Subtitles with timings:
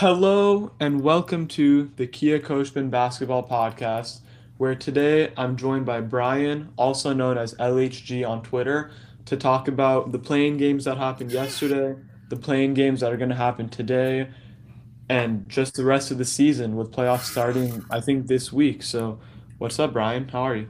[0.00, 4.20] Hello and welcome to the Kia Khoshbin Basketball Podcast,
[4.56, 8.92] where today I'm joined by Brian, also known as LHG on Twitter,
[9.24, 13.30] to talk about the play-in games that happened yesterday, the play-in games that are going
[13.30, 14.28] to happen today,
[15.08, 18.84] and just the rest of the season with playoffs starting, I think, this week.
[18.84, 19.18] So,
[19.58, 20.28] what's up, Brian?
[20.28, 20.68] How are you?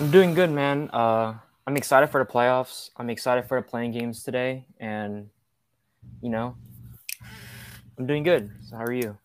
[0.00, 0.90] I'm doing good, man.
[0.92, 1.34] Uh,
[1.64, 2.90] I'm excited for the playoffs.
[2.96, 5.28] I'm excited for the play-in games today, and
[6.20, 6.56] you know,
[8.00, 8.50] I'm doing good.
[8.66, 9.18] So how are you?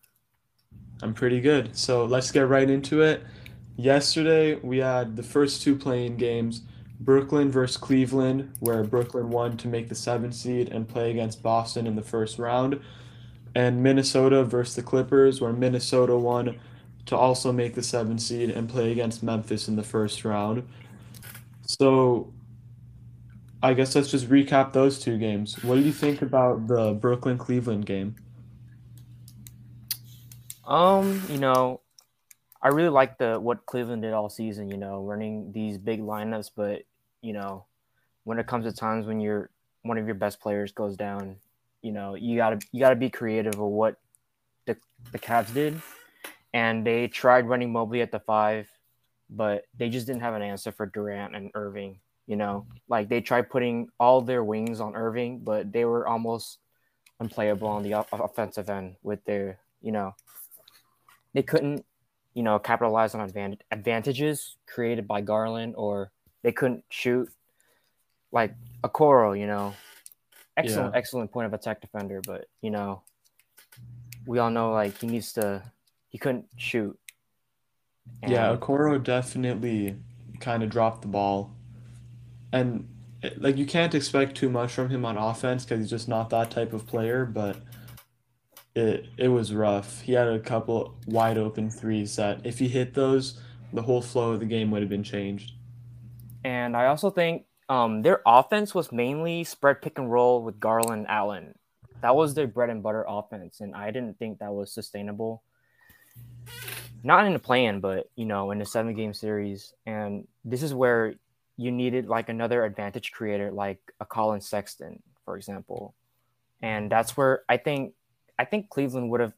[1.00, 1.74] I'm pretty good.
[1.74, 3.24] So let's get right into it.
[3.74, 6.60] Yesterday we had the first two play-in games,
[7.00, 11.86] Brooklyn versus Cleveland, where Brooklyn won to make the seventh seed and play against Boston
[11.86, 12.78] in the first round,
[13.54, 16.58] and Minnesota versus the Clippers, where Minnesota won
[17.06, 20.68] to also make the seventh seed and play against Memphis in the first round.
[21.62, 22.30] So
[23.62, 25.64] I guess let's just recap those two games.
[25.64, 28.16] What do you think about the Brooklyn Cleveland game?
[30.66, 31.80] Um, you know,
[32.60, 36.50] I really like the what Cleveland did all season, you know, running these big lineups,
[36.56, 36.82] but
[37.22, 37.64] you know,
[38.24, 39.50] when it comes to times when you're
[39.82, 41.36] one of your best players goes down,
[41.82, 43.96] you know, you gotta you gotta be creative of what
[44.66, 44.76] the
[45.12, 45.80] the Cavs did.
[46.52, 48.68] And they tried running Mobley at the five,
[49.30, 52.00] but they just didn't have an answer for Durant and Irving.
[52.26, 56.58] You know, like they tried putting all their wings on Irving, but they were almost
[57.20, 60.14] unplayable on the offensive end with their, you know,
[61.36, 61.84] they couldn't,
[62.32, 66.10] you know, capitalize on advantage, advantages created by Garland, or
[66.42, 67.28] they couldn't shoot
[68.32, 69.74] like Okoro, you know,
[70.56, 70.98] excellent, yeah.
[70.98, 73.02] excellent point of attack defender, but you know,
[74.26, 75.62] we all know like he needs to,
[76.08, 76.98] he couldn't shoot.
[78.22, 79.96] And, yeah, Okoro definitely
[80.40, 81.50] kind of dropped the ball,
[82.50, 82.88] and
[83.36, 86.50] like you can't expect too much from him on offense because he's just not that
[86.50, 87.56] type of player, but
[88.76, 90.02] it it was rough.
[90.02, 93.40] He had a couple wide open threes that if he hit those,
[93.72, 95.52] the whole flow of the game would have been changed.
[96.44, 101.06] And I also think um, their offense was mainly spread pick and roll with Garland
[101.08, 101.54] Allen.
[102.02, 105.42] That was their bread and butter offense, and I didn't think that was sustainable.
[107.02, 109.72] Not in the plan, but you know, in the seven game series.
[109.86, 111.14] And this is where
[111.56, 115.94] you needed like another advantage creator, like a Collin Sexton, for example.
[116.60, 117.94] And that's where I think
[118.38, 119.32] I think Cleveland would have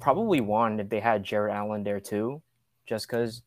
[0.00, 2.42] probably won if they had Jarrett Allen there too,
[2.86, 3.42] just because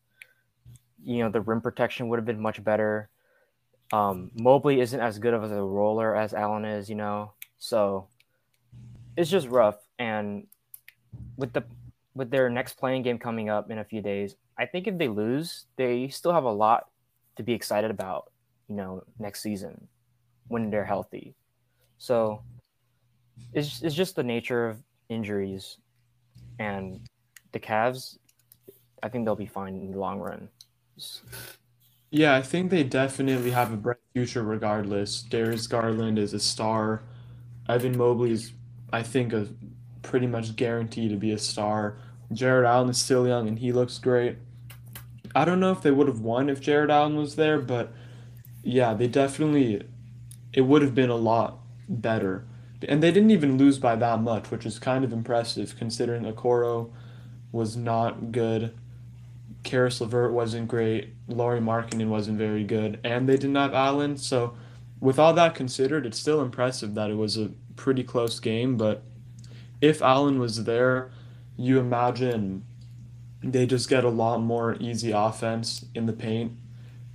[1.02, 3.08] you know the rim protection would have been much better.
[3.92, 8.08] Um, Mobley isn't as good of a roller as Allen is, you know, so
[9.16, 9.76] it's just rough.
[9.98, 10.46] And
[11.36, 11.64] with the
[12.14, 15.08] with their next play-in game coming up in a few days, I think if they
[15.08, 16.88] lose, they still have a lot
[17.36, 18.30] to be excited about,
[18.68, 19.88] you know, next season
[20.48, 21.34] when they're healthy.
[21.98, 22.42] So
[23.52, 24.78] it's, it's just the nature of
[25.08, 25.78] injuries
[26.58, 27.00] and
[27.52, 28.18] the Cavs.
[29.02, 30.48] I think they'll be fine in the long run.
[32.10, 35.22] Yeah, I think they definitely have a bright future regardless.
[35.22, 37.02] Darius Garland is a star.
[37.68, 38.52] Evan Mobley is,
[38.92, 39.48] I think, a
[40.02, 41.96] pretty much guaranteed to be a star.
[42.32, 44.36] Jarrett Allen is still young and he looks great.
[45.34, 47.92] I don't know if they would have won if Jarrett Allen was there, but
[48.62, 49.82] yeah, they definitely
[50.52, 51.58] it would have been a lot
[51.88, 52.46] better
[52.88, 56.90] and they didn't even lose by that much, which is kind of impressive considering Okoro
[57.52, 58.74] was not good.
[59.62, 61.14] Caris LeVert wasn't great.
[61.28, 64.16] Lauri Markkanen wasn't very good, and they didn't have Allen.
[64.16, 64.56] So,
[65.00, 68.76] with all that considered, it's still impressive that it was a pretty close game.
[68.76, 69.02] But
[69.80, 71.10] if Allen was there,
[71.56, 72.64] you imagine
[73.42, 76.52] they just get a lot more easy offense in the paint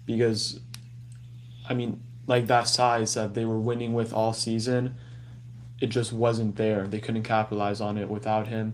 [0.06, 0.60] because,
[1.68, 4.96] I mean, like that size that they were winning with all season
[5.82, 6.88] it just wasn't there.
[6.88, 8.74] They couldn't capitalize on it without him.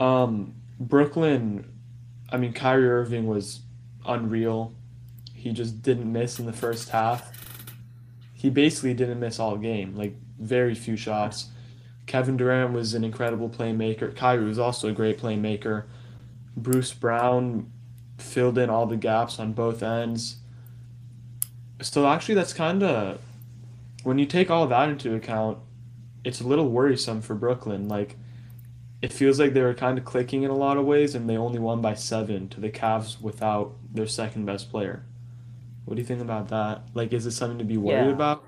[0.00, 1.70] Um, Brooklyn,
[2.30, 3.60] I mean, Kyrie Irving was
[4.06, 4.74] unreal.
[5.34, 7.30] He just didn't miss in the first half.
[8.34, 11.48] He basically didn't miss all game, like very few shots.
[12.06, 14.14] Kevin Durant was an incredible playmaker.
[14.14, 15.84] Kyrie was also a great playmaker.
[16.56, 17.70] Bruce Brown
[18.18, 20.36] filled in all the gaps on both ends.
[21.80, 23.20] So actually, that's kind of
[24.02, 25.58] when you take all that into account,
[26.24, 27.88] it's a little worrisome for Brooklyn.
[27.88, 28.16] Like,
[29.00, 31.36] it feels like they were kind of clicking in a lot of ways, and they
[31.36, 35.04] only won by seven to the Cavs without their second best player.
[35.84, 36.82] What do you think about that?
[36.94, 38.12] Like, is it something to be worried yeah.
[38.12, 38.44] about?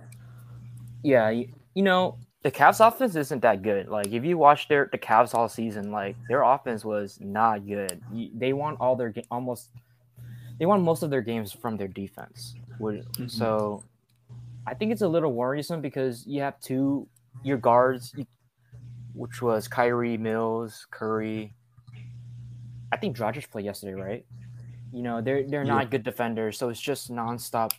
[1.03, 3.89] Yeah, you, you know, the Cavs offense isn't that good.
[3.89, 8.01] Like, if you watch their the Cavs all season, like their offense was not good.
[8.35, 9.71] They won all their almost.
[10.61, 12.55] They won most of their games from their defense.
[12.79, 13.27] Mm-hmm.
[13.27, 13.83] So,
[14.67, 17.09] I think it's a little worrisome because you have two
[17.43, 18.15] your guards,
[19.15, 21.55] which was Kyrie, Mills, Curry.
[22.93, 24.27] I think Dragic played yesterday, right?
[24.93, 25.91] You know, they're they're not Yeah.
[25.91, 27.73] good defenders, so it's just nonstop.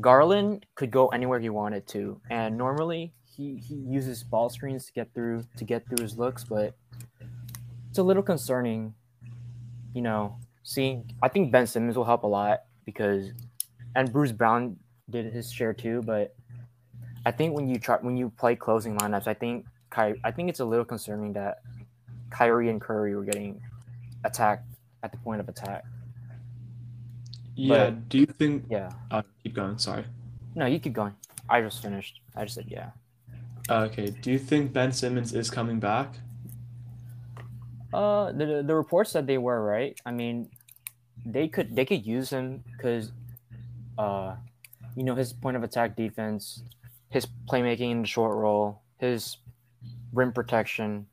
[0.00, 4.92] Garland could go anywhere he wanted to, and normally he, he uses ball screens to
[4.92, 6.74] get through to get through his looks, but
[7.88, 8.94] it's a little concerning.
[9.94, 13.32] You know, seeing I think Ben Simmons will help a lot because,
[13.96, 14.76] and Bruce Brown
[15.10, 16.34] did his share too, but
[17.28, 20.48] I think when you try when you play closing lineups, I think Ky, I think
[20.48, 21.58] it's a little concerning that
[22.30, 23.60] Kyrie and Curry were getting
[24.24, 24.64] attacked
[25.02, 25.84] at the point of attack.
[27.54, 27.90] Yeah.
[27.90, 28.64] But- Do you think?
[28.70, 28.88] Yeah.
[29.10, 29.76] Uh, keep going.
[29.76, 30.04] Sorry.
[30.54, 31.14] No, you keep going.
[31.50, 32.22] I just finished.
[32.34, 32.92] I just said yeah.
[33.68, 34.08] Okay.
[34.08, 36.14] Do you think Ben Simmons is coming back?
[37.92, 40.00] Uh, the the reports said they were right.
[40.06, 40.48] I mean,
[41.26, 43.12] they could they could use him because,
[43.98, 44.36] uh,
[44.96, 46.62] you know his point of attack defense,
[47.10, 49.38] his playmaking in the short roll, his
[50.12, 51.06] rim protection.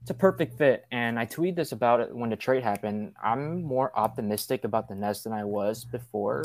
[0.00, 3.14] It's a perfect fit, and I tweeted this about it when the trade happened.
[3.22, 6.42] I'm more optimistic about the Nets than I was before.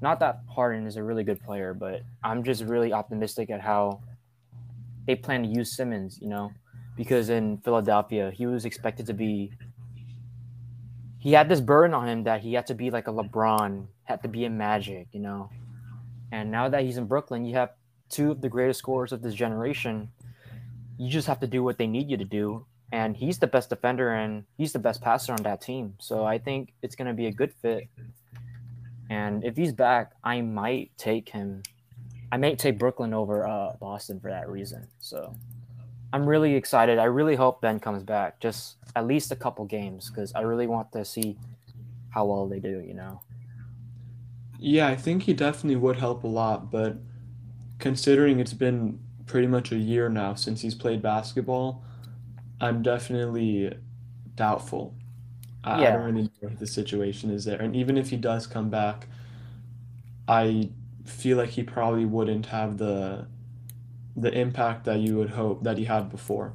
[0.00, 4.00] Not that Harden is a really good player, but I'm just really optimistic at how
[5.06, 6.18] they plan to use Simmons.
[6.22, 6.52] You know,
[6.96, 9.52] because in Philadelphia, he was expected to be.
[11.18, 14.22] He had this burden on him that he had to be like a LeBron, had
[14.22, 15.50] to be a Magic, you know.
[16.32, 17.70] And now that he's in Brooklyn, you have
[18.08, 20.08] two of the greatest scorers of this generation.
[20.98, 22.66] You just have to do what they need you to do.
[22.90, 25.94] And he's the best defender and he's the best passer on that team.
[25.98, 27.88] So I think it's going to be a good fit.
[29.10, 31.62] And if he's back, I might take him.
[32.30, 34.86] I might take Brooklyn over uh, Boston for that reason.
[35.00, 35.34] So
[36.12, 36.98] I'm really excited.
[36.98, 40.66] I really hope Ben comes back, just at least a couple games, because I really
[40.66, 41.38] want to see
[42.10, 42.80] how well they do.
[42.86, 43.20] You know.
[44.58, 46.96] Yeah, I think he definitely would help a lot, but
[47.78, 51.84] considering it's been pretty much a year now since he's played basketball,
[52.60, 53.74] I'm definitely
[54.36, 54.94] doubtful.
[55.64, 57.60] I, I don't really know what the situation is there.
[57.60, 59.08] And even if he does come back,
[60.28, 60.70] I
[61.04, 63.26] feel like he probably wouldn't have the
[64.16, 66.54] the impact that you would hope that he had before.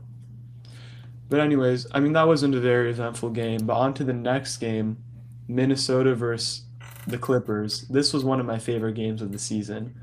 [1.30, 4.58] But anyways, I mean that wasn't a very eventful game, but on to the next
[4.58, 4.98] game,
[5.48, 6.64] Minnesota versus
[7.08, 7.82] the Clippers.
[7.88, 9.96] This was one of my favorite games of the season.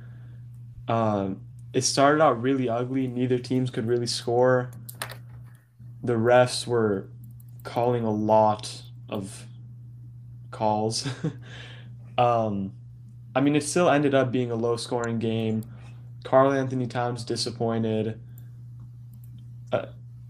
[0.88, 1.40] Um,
[1.72, 3.06] it started out really ugly.
[3.06, 4.70] Neither teams could really score.
[6.02, 7.08] The refs were
[7.62, 9.46] calling a lot of
[10.50, 11.08] calls.
[12.18, 12.72] um,
[13.34, 15.64] I mean, it still ended up being a low scoring game.
[16.24, 18.20] Karl Anthony Towns disappointed.
[19.72, 19.86] Uh,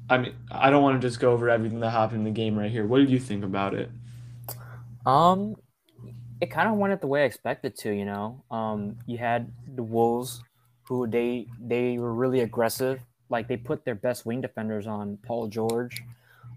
[0.08, 2.58] I mean, I don't want to just go over everything that happened in the game
[2.58, 2.86] right here.
[2.86, 3.90] What did you think about it?
[5.06, 5.56] Um,
[6.40, 7.90] it kind of went the way I expected to.
[7.90, 10.42] You know, um, you had the Wolves,
[10.84, 13.00] who they they were really aggressive.
[13.28, 16.02] Like they put their best wing defenders on Paul George.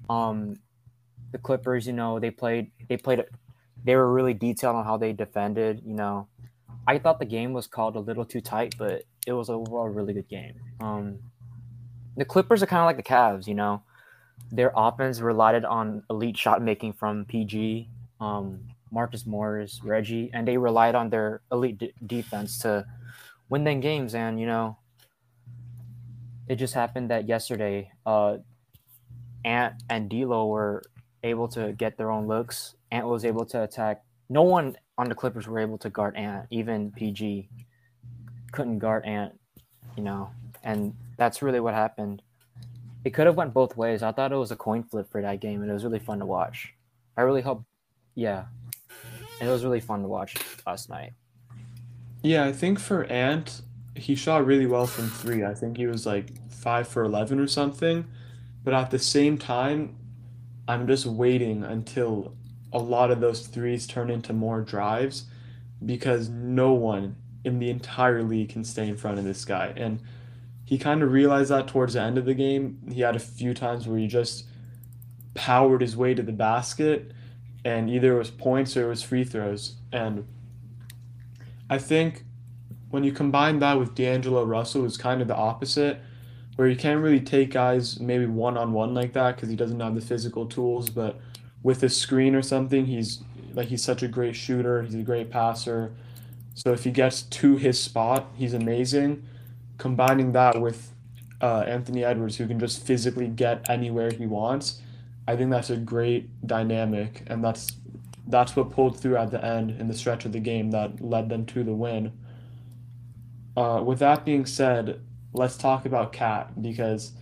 [0.09, 0.59] Um,
[1.31, 3.24] the Clippers, you know, they played they played
[3.83, 5.81] they were really detailed on how they defended.
[5.85, 6.27] You know,
[6.88, 9.89] I thought the game was called a little too tight, but it was overall a
[9.89, 10.56] really good game.
[10.80, 11.19] Um,
[12.15, 13.47] the Clippers are kind of like the Cavs.
[13.47, 13.83] You know,
[14.51, 17.89] their offense relied on elite shot making from PG
[18.19, 18.62] um,
[18.94, 22.86] Marcus Morris, Reggie, and they relied on their elite d- defense to
[23.50, 24.13] win them games.
[24.13, 24.78] And you know,
[26.48, 28.38] it just happened that yesterday, uh,
[29.44, 30.83] Ant and D'Lo were
[31.23, 32.76] able to get their own looks.
[32.92, 34.04] Ant was able to attack.
[34.30, 36.47] No one on the Clippers were able to guard Ant.
[36.52, 37.50] Even PG
[38.52, 39.33] couldn't guard Ant.
[39.97, 40.30] You know,
[40.64, 42.21] and that's really what happened.
[43.04, 44.02] It could have went both ways.
[44.02, 46.19] I thought it was a coin flip for that game, and it was really fun
[46.19, 46.73] to watch.
[47.18, 47.64] I really hope
[48.16, 48.45] yeah.
[49.40, 50.35] And it was really fun to watch
[50.66, 51.13] last night.
[52.21, 53.61] Yeah, I think for Ant,
[53.95, 55.44] he shot really well from three.
[55.44, 58.06] I think he was like five for 11 or something.
[58.63, 59.97] But at the same time,
[60.68, 62.35] I'm just waiting until
[62.71, 65.25] a lot of those threes turn into more drives
[65.85, 69.73] because no one in the entire league can stay in front of this guy.
[69.75, 69.99] And
[70.66, 72.80] he kind of realized that towards the end of the game.
[72.92, 74.45] He had a few times where he just
[75.33, 77.11] powered his way to the basket,
[77.65, 79.75] and either it was points or it was free throws.
[79.91, 80.25] And
[81.69, 82.25] I think
[82.89, 85.99] when you combine that with D'Angelo Russell, who's kind of the opposite,
[86.55, 89.79] where you can't really take guys maybe one on one like that because he doesn't
[89.79, 91.19] have the physical tools, but
[91.63, 95.31] with a screen or something, he's like he's such a great shooter, he's a great
[95.31, 95.93] passer.
[96.53, 99.25] So if he gets to his spot, he's amazing.
[99.79, 100.93] Combining that with
[101.41, 104.81] uh, Anthony Edwards, who can just physically get anywhere he wants,
[105.27, 107.73] I think that's a great dynamic, and that's
[108.27, 111.30] that's what pulled through at the end in the stretch of the game that led
[111.30, 112.13] them to the win.
[113.56, 115.01] Uh, with that being said,
[115.33, 117.13] let's talk about Cat because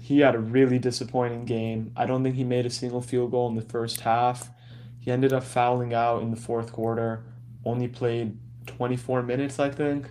[0.00, 1.92] he had a really disappointing game.
[1.96, 4.50] I don't think he made a single field goal in the first half.
[4.98, 7.24] He ended up fouling out in the fourth quarter,
[7.64, 10.10] only played 24 minutes, I think.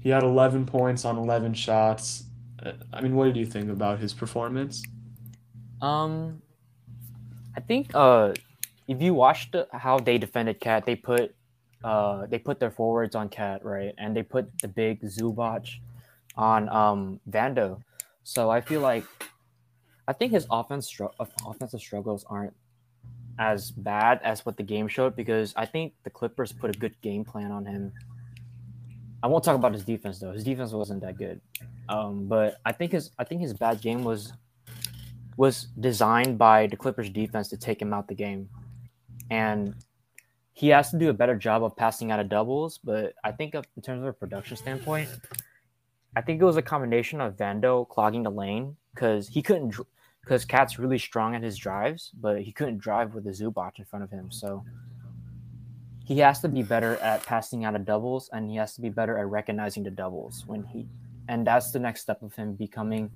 [0.00, 2.24] He had 11 points on 11 shots.
[2.62, 4.82] Uh, I mean, what did you think about his performance?
[5.82, 6.40] Um,
[7.56, 8.32] I think uh,
[8.88, 11.34] if you watched how they defended Cat, they put
[11.84, 15.68] uh they put their forwards on Cat right, and they put the big Zubac
[16.36, 17.82] on um Vando.
[18.22, 19.04] So I feel like
[20.06, 20.98] I think his offense
[21.44, 22.54] offensive struggles aren't
[23.38, 27.00] as bad as what the game showed because I think the Clippers put a good
[27.00, 27.92] game plan on him.
[29.22, 30.32] I won't talk about his defense though.
[30.32, 31.40] His defense wasn't that good.
[31.88, 34.32] Um, but I think his I think his bad game was
[35.36, 38.48] was designed by the Clippers defense to take him out the game.
[39.30, 39.74] And
[40.52, 43.54] he has to do a better job of passing out of doubles, but I think
[43.54, 45.08] of, in terms of a production standpoint,
[46.14, 49.74] I think it was a combination of Vando clogging the lane because he couldn't
[50.20, 53.84] because Cat's really strong at his drives, but he couldn't drive with the Zubac in
[53.84, 54.30] front of him.
[54.30, 54.64] So
[56.04, 58.88] he has to be better at passing out of doubles, and he has to be
[58.88, 60.86] better at recognizing the doubles when he.
[61.28, 63.10] And that's the next step of him becoming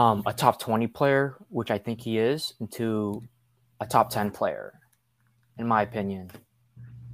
[0.00, 3.22] um, a top twenty player, which I think he is, into
[3.80, 4.72] a top ten player,
[5.58, 6.30] in my opinion.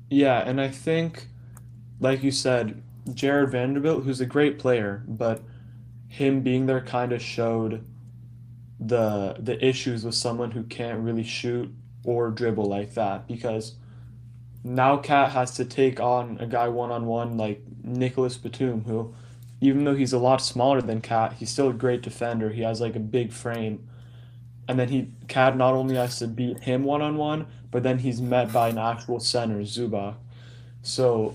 [0.09, 1.27] Yeah, and I think,
[1.99, 5.43] like you said, Jared Vanderbilt, who's a great player, but
[6.07, 7.85] him being there kind of showed
[8.79, 11.69] the the issues with someone who can't really shoot
[12.05, 13.75] or dribble like that because
[14.63, 19.13] now Cat has to take on a guy one on one like Nicolas Batum, who
[19.61, 22.51] even though he's a lot smaller than Cat, he's still a great defender.
[22.51, 23.89] He has like a big frame.
[24.69, 28.01] And then he Cat not only has to beat him one on one, but then
[28.01, 30.17] he's met by an actual center, Zubac.
[30.83, 31.35] So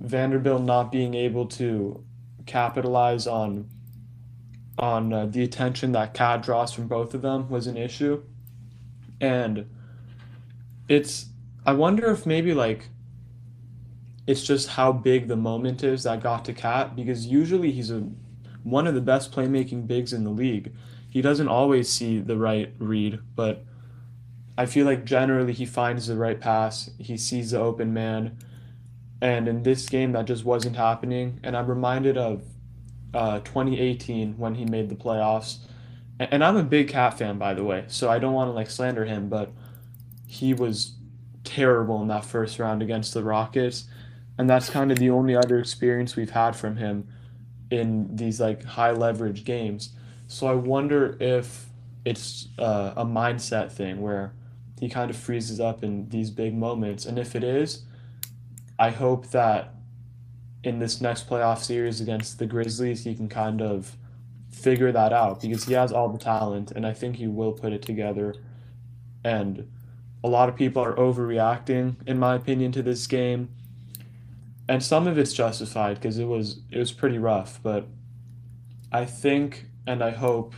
[0.00, 2.02] Vanderbilt not being able to
[2.46, 3.68] capitalize on
[4.78, 8.22] on uh, the attention that Cat draws from both of them was an issue.
[9.20, 9.68] And
[10.88, 11.26] it's
[11.64, 12.88] I wonder if maybe like
[14.26, 18.08] it's just how big the moment is that got to Cat because usually he's a
[18.62, 20.72] one of the best playmaking bigs in the league.
[21.10, 23.64] He doesn't always see the right read, but
[24.56, 26.90] I feel like generally he finds the right pass.
[26.98, 28.38] He sees the open man
[29.22, 31.38] and in this game, that just wasn't happening.
[31.44, 32.42] And I'm reminded of
[33.14, 35.58] uh, 2018 when he made the playoffs.
[36.18, 38.68] And, I'm a big Cat fan, by the way, so I don't want to like
[38.68, 39.52] slander him, but
[40.26, 40.96] he was
[41.44, 43.84] terrible in that first round against the Rockets.
[44.38, 47.08] And that's kind of the only other experience we've had from him
[47.70, 49.90] in these like high leverage games.
[50.26, 51.66] So I wonder if
[52.04, 54.32] it's uh, a mindset thing where
[54.80, 57.06] he kind of freezes up in these big moments.
[57.06, 57.82] And if it is,
[58.78, 59.74] I hope that
[60.64, 63.96] in this next playoff series against the Grizzlies, he can kind of
[64.50, 67.72] figure that out because he has all the talent and I think he will put
[67.72, 68.34] it together.
[69.24, 69.70] And
[70.24, 73.50] a lot of people are overreacting, in my opinion, to this game.
[74.72, 77.86] And some of it's justified because it was it was pretty rough, but
[78.90, 80.54] I think and I hope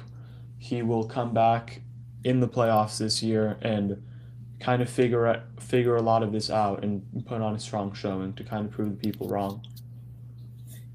[0.57, 1.81] he will come back
[2.23, 4.01] in the playoffs this year and
[4.61, 7.93] kind of figure out, figure a lot of this out and put on a strong
[7.93, 9.67] showing to kind of prove the people wrong.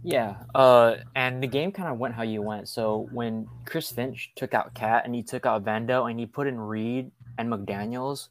[0.01, 2.69] Yeah, uh, and the game kind of went how you went.
[2.69, 6.47] So when Chris Finch took out Cat and he took out Vando and he put
[6.47, 8.29] in Reid and McDaniels,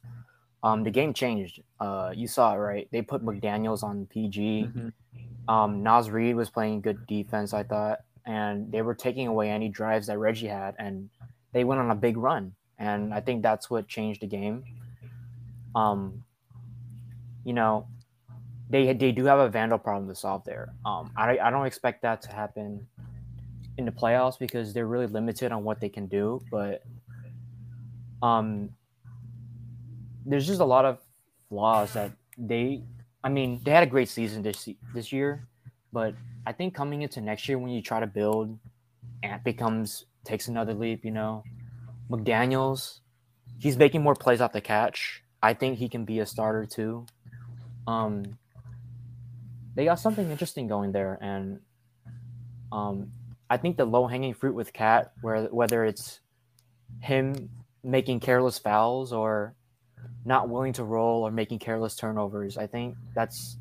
[0.63, 1.61] um, the game changed.
[1.79, 2.87] Uh, you saw it right.
[2.91, 4.67] They put McDaniels on PG.
[4.67, 4.89] Mm-hmm.
[5.49, 9.69] Um, Naz Reid was playing good defense, I thought, and they were taking away any
[9.69, 11.09] drives that Reggie had, and
[11.53, 12.53] they went on a big run.
[12.77, 14.63] And I think that's what changed the game
[15.75, 16.23] um,
[17.43, 17.87] you know,
[18.69, 20.73] they they do have a Vando problem to solve there.
[20.85, 22.87] Um, I I don't expect that to happen
[23.77, 26.41] in the playoffs because they're really limited on what they can do.
[26.51, 26.83] But
[28.21, 28.69] um,
[30.25, 30.99] there's just a lot of
[31.49, 32.83] flaws that they.
[33.23, 35.47] I mean, they had a great season this this year,
[35.91, 36.13] but
[36.45, 38.57] I think coming into next year when you try to build,
[39.23, 41.03] Ant becomes takes another leap.
[41.03, 41.43] You know,
[42.09, 43.01] McDaniel's,
[43.59, 45.23] he's making more plays off the catch.
[45.41, 47.05] I think he can be a starter too.
[47.87, 48.37] Um,
[49.75, 51.59] they got something interesting going there, and
[52.71, 53.11] um,
[53.49, 56.19] I think the low hanging fruit with Cat, where whether it's
[57.01, 57.49] him
[57.83, 59.55] making careless fouls or
[60.25, 63.57] not willing to roll or making careless turnovers, I think that's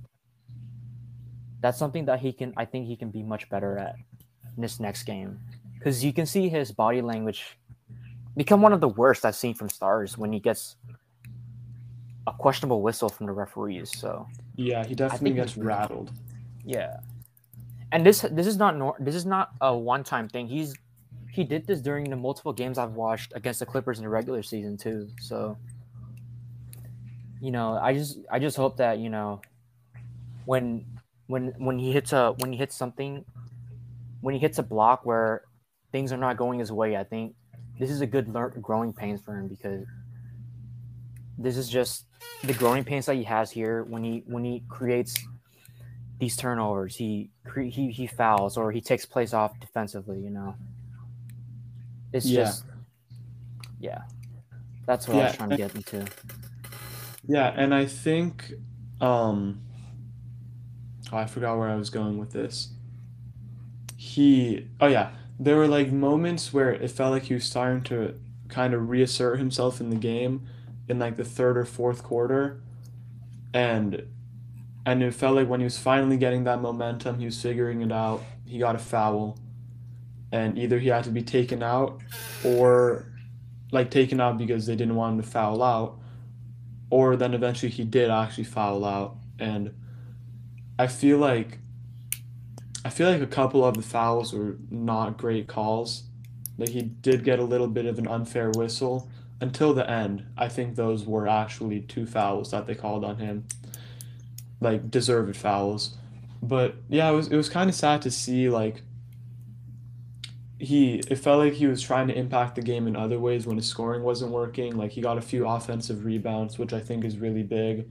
[1.61, 2.53] that's something that he can.
[2.57, 3.97] I think he can be much better at
[4.57, 5.39] in this next game
[5.79, 7.59] because you can see his body language
[8.37, 10.77] become one of the worst I've seen from stars when he gets
[12.27, 13.97] a questionable whistle from the referees.
[13.97, 14.27] So
[14.57, 16.13] yeah, he definitely gets rattled.
[16.65, 16.99] Yeah,
[17.93, 20.47] and this this is not nor- this is not a one time thing.
[20.47, 20.75] He's
[21.31, 24.43] he did this during the multiple games I've watched against the Clippers in the regular
[24.43, 25.09] season too.
[25.21, 25.57] So
[27.41, 29.41] you know, I just I just hope that you know
[30.45, 30.85] when
[31.27, 33.25] when when he hits a when he hits something
[34.21, 35.43] when he hits a block where
[35.93, 37.35] things are not going his way, I think
[37.79, 39.87] this is a good lear- growing pains for him because
[41.39, 42.05] this is just
[42.45, 45.15] the growing pains that he has here when he when he creates
[46.19, 50.19] these turnovers, he cre- he he fouls or he takes plays off defensively.
[50.21, 50.57] You know,
[52.13, 52.35] it's Yeah.
[52.35, 52.65] just
[53.79, 54.03] yeah,
[54.87, 56.07] that's what I Yeah, was trying to get into.
[57.29, 58.55] Yeah, and I think
[59.01, 59.61] um
[61.13, 62.71] oh, I forgot where I was going with this.
[63.97, 68.19] He oh yeah, there were like moments where it felt like he was starting to
[68.49, 70.49] kind of reassert himself in the game
[70.89, 72.63] in like the third or fourth quarter
[73.53, 74.05] and
[74.87, 77.93] and it felt like when he was finally getting that momentum, he was figuring it
[77.93, 78.23] out.
[78.47, 79.39] He got a foul
[80.33, 82.01] and either he had to be taken out
[82.43, 83.05] or
[83.71, 85.99] like taken out because they didn't want him to foul out
[86.91, 89.17] or then eventually he did actually foul out.
[89.39, 89.75] And
[90.81, 91.59] i feel like
[92.85, 96.05] i feel like a couple of the fouls were not great calls.
[96.57, 99.11] Like he did get a little bit of an unfair whistle.
[99.41, 103.47] Until the end i think those were actually two fouls that they called on him.
[104.61, 105.97] Like deserved fouls.
[106.43, 108.83] But yeah it was it was kind of sad to see like
[110.59, 113.57] he it felt like he was trying to impact the game in other ways when
[113.57, 114.77] his scoring wasn't working.
[114.77, 117.89] Like he got a few offensive rebounds, which I think is really big.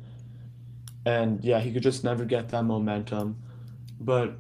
[1.06, 3.42] And yeah, he could just never get that momentum.
[4.00, 4.38] But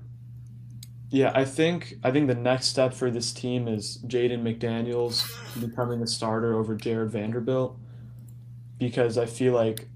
[1.10, 5.26] yeah, I think I think the next step for this team is Jaden McDaniels
[5.62, 7.78] becoming a starter over Jared Vanderbilt
[8.78, 9.88] because I feel like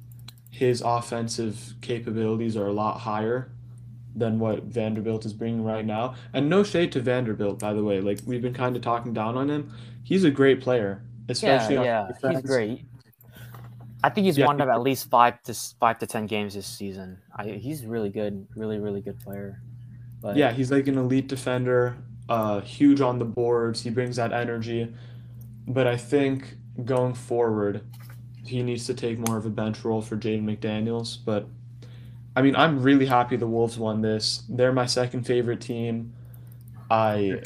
[0.49, 3.51] his offensive capabilities are a lot higher
[4.15, 6.15] than what Vanderbilt is bringing right now.
[6.33, 8.01] And no shade to Vanderbilt, by the way.
[8.01, 9.71] Like we've been kind of talking down on him.
[10.03, 11.03] He's a great player,
[11.41, 12.85] Yeah, especially on yeah, he's great.
[14.03, 17.19] I think he's Yeah, won at least five to five to ten games this season.
[17.35, 19.61] I, he's really good, really really good player.
[20.21, 21.97] But Yeah, he's like an elite defender,
[22.29, 23.81] uh, huge on the boards.
[23.81, 24.93] He brings that energy.
[25.67, 27.83] But I think going forward,
[28.43, 31.17] he needs to take more of a bench role for Jaden McDaniels.
[31.23, 31.47] But
[32.35, 34.43] I mean, I'm really happy the Wolves won this.
[34.47, 36.13] They're my second favorite team.
[36.89, 37.41] I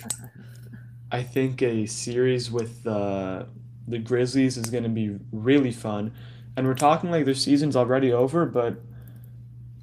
[1.12, 3.48] I think a series with the
[3.88, 6.14] the Grizzlies is going to be really fun.
[6.58, 8.78] And we're talking like their season's already over, but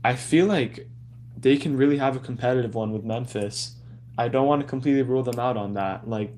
[0.05, 0.89] I feel like
[1.37, 3.77] they can really have a competitive one with Memphis.
[4.19, 6.09] I don't want to completely rule them out on that.
[6.09, 6.33] Like,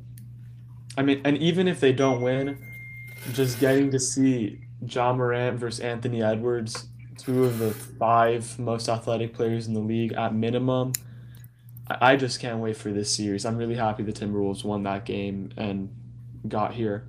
[0.96, 2.58] I mean, and even if they don't win,
[3.32, 6.86] just getting to see Ja Morant versus Anthony Edwards,
[7.18, 10.92] two of the five most athletic players in the league at minimum,
[11.88, 13.44] I just can't wait for this series.
[13.44, 15.94] I'm really happy the Timberwolves won that game and
[16.48, 17.06] got here.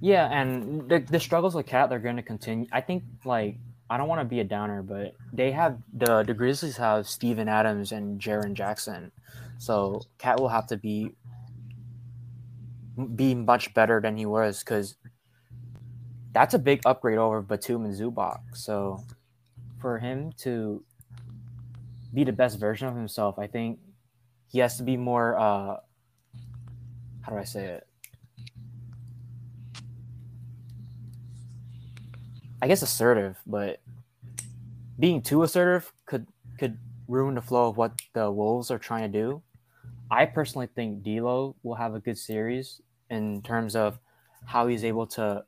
[0.00, 2.66] yeah, and the the struggles with Cat they're going to continue.
[2.72, 3.56] I think like
[3.88, 7.48] I don't want to be a downer, but they have the the Grizzlies have Steven
[7.48, 9.12] Adams and Jaren Jackson,
[9.58, 11.12] so Cat will have to be
[13.16, 14.96] be much better than he was because
[16.34, 18.40] that's a big upgrade over Batum and Zubac.
[18.54, 19.00] So
[19.80, 20.84] for him to
[22.12, 23.78] be the best version of himself, I think
[24.48, 25.76] he has to be more uh
[27.22, 27.86] how do I say it?
[32.60, 33.80] I guess assertive, but
[34.98, 36.26] being too assertive could
[36.58, 39.42] could ruin the flow of what the Wolves are trying to do.
[40.10, 43.98] I personally think D'Lo will have a good series in terms of
[44.46, 45.44] how he's able to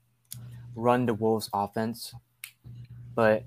[0.76, 2.14] run the Wolves offense.
[3.14, 3.44] But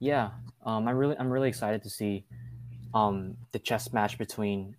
[0.00, 0.30] yeah,
[0.66, 2.24] um, I'm really I'm really excited to see
[2.92, 4.76] um, the chess match between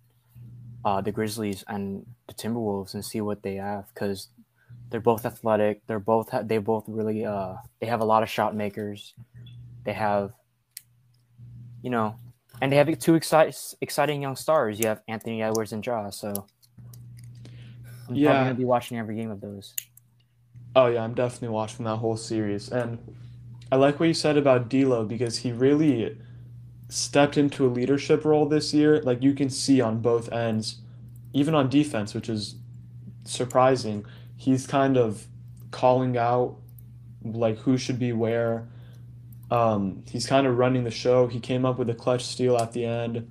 [0.84, 4.28] uh, the Grizzlies and the Timberwolves and see what they have because
[4.90, 5.80] they're both athletic.
[5.86, 9.14] They're both ha- they both really uh, they have a lot of shot makers.
[9.84, 10.32] They have
[11.82, 12.16] you know,
[12.62, 14.78] and they have two exci- exciting young stars.
[14.78, 16.10] You have Anthony Edwards and Ja.
[16.10, 16.46] So
[18.08, 18.30] I'm Yeah.
[18.30, 19.74] probably gonna be watching every game of those.
[20.76, 22.98] Oh yeah, I'm definitely watching that whole series, and
[23.70, 26.16] I like what you said about D'Lo because he really
[26.88, 29.00] stepped into a leadership role this year.
[29.02, 30.80] Like you can see on both ends,
[31.32, 32.56] even on defense, which is
[33.24, 34.04] surprising.
[34.36, 35.26] He's kind of
[35.70, 36.56] calling out
[37.24, 38.68] like who should be where.
[39.50, 41.26] Um, he's kind of running the show.
[41.26, 43.30] He came up with a clutch steal at the end.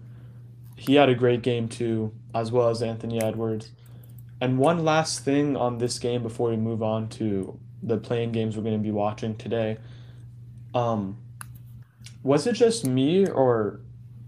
[0.76, 3.72] He had a great game too, as well as Anthony Edwards.
[4.44, 8.58] And one last thing on this game before we move on to the play-in games
[8.58, 9.78] we're going to be watching today.
[10.74, 11.18] Um,
[12.24, 13.80] was it just me or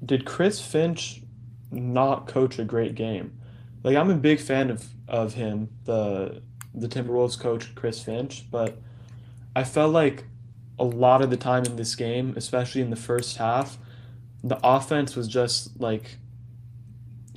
[0.06, 1.22] did Chris Finch
[1.70, 3.38] not coach a great game?
[3.84, 6.42] Like I'm a big fan of of him, the
[6.74, 8.78] the Timberwolves coach Chris Finch, but
[9.54, 10.24] I felt like
[10.80, 13.78] a lot of the time in this game, especially in the first half,
[14.42, 16.20] the offense was just like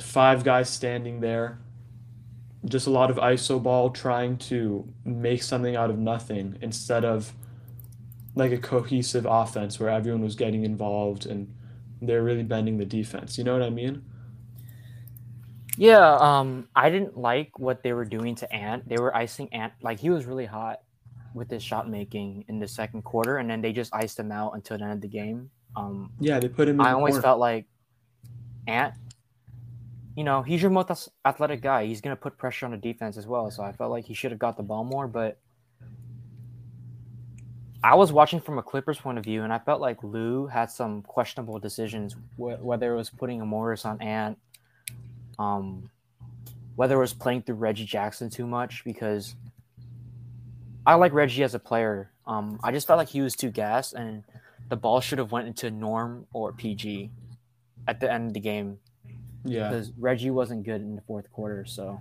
[0.01, 1.59] five guys standing there,
[2.65, 7.33] just a lot of iso ball trying to make something out of nothing instead of
[8.35, 11.53] like a cohesive offense where everyone was getting involved and
[12.01, 13.37] they're really bending the defense.
[13.39, 14.05] You know what I mean?
[15.77, 18.89] Yeah, um, I didn't like what they were doing to Ant.
[18.89, 20.81] They were icing Ant like he was really hot
[21.35, 24.53] with his shot making in the second quarter, and then they just iced him out
[24.55, 25.51] until the end of the game.
[25.77, 27.23] Um, Yeah, they put him in I always corner.
[27.23, 27.67] felt like
[28.67, 28.95] Ant,
[30.19, 31.87] you know, he's your most athletic guy.
[31.87, 33.53] He's gonna put pressure on the defense as well.
[33.53, 35.07] So I felt like he should have got the ball more.
[35.07, 35.39] But
[37.85, 40.73] I was watching from a Clippers point of view, and I felt like Lue had
[40.73, 44.37] some questionable decisions, wh- whether it was putting a Morris on Ant,
[45.39, 45.89] um,
[46.75, 49.37] whether it was playing through Reggie Jackson too much because
[50.85, 52.11] I like Reggie as a player.
[52.27, 54.25] Um, I just felt like he was too gassed, and
[54.69, 57.09] the ball should have went into Norm or PG
[57.87, 58.81] at the end of the game
[59.45, 59.71] Yeah.
[59.71, 61.65] because Reggie wasn't good in the fourth quarter.
[61.65, 62.01] So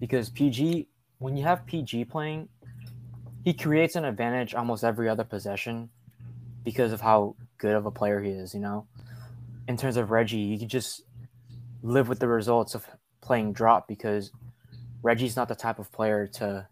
[0.00, 0.88] because PG,
[1.18, 2.48] when you have PG playing,
[3.44, 5.90] he creates an advantage almost every other possession
[6.64, 8.54] because of how good of a player he is.
[8.54, 8.86] You know,
[9.68, 11.02] in terms of Reggie, you can just
[11.82, 12.86] live with the results of
[13.20, 14.30] playing drop because
[15.02, 16.66] Reggie's not the type of player to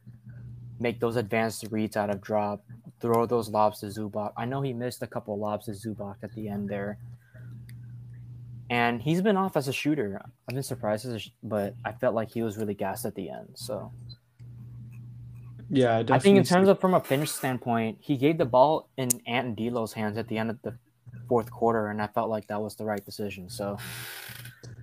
[0.80, 2.64] make those advanced reads out of drop,
[3.00, 4.32] throw those lobs to Zubac.
[4.36, 6.98] I know he missed a couple lobs to Zubac at the end there.
[8.70, 10.20] And he's been off as a shooter.
[10.48, 13.14] I've been surprised, as a sh- but I felt like he was really gassed at
[13.14, 13.48] the end.
[13.54, 13.92] So
[15.70, 18.44] Yeah, I I think in see- terms of from a finish standpoint, he gave the
[18.44, 20.74] ball in Ant and D'Lo's hands at the end of the
[21.28, 23.48] fourth quarter, and I felt like that was the right decision.
[23.48, 23.76] So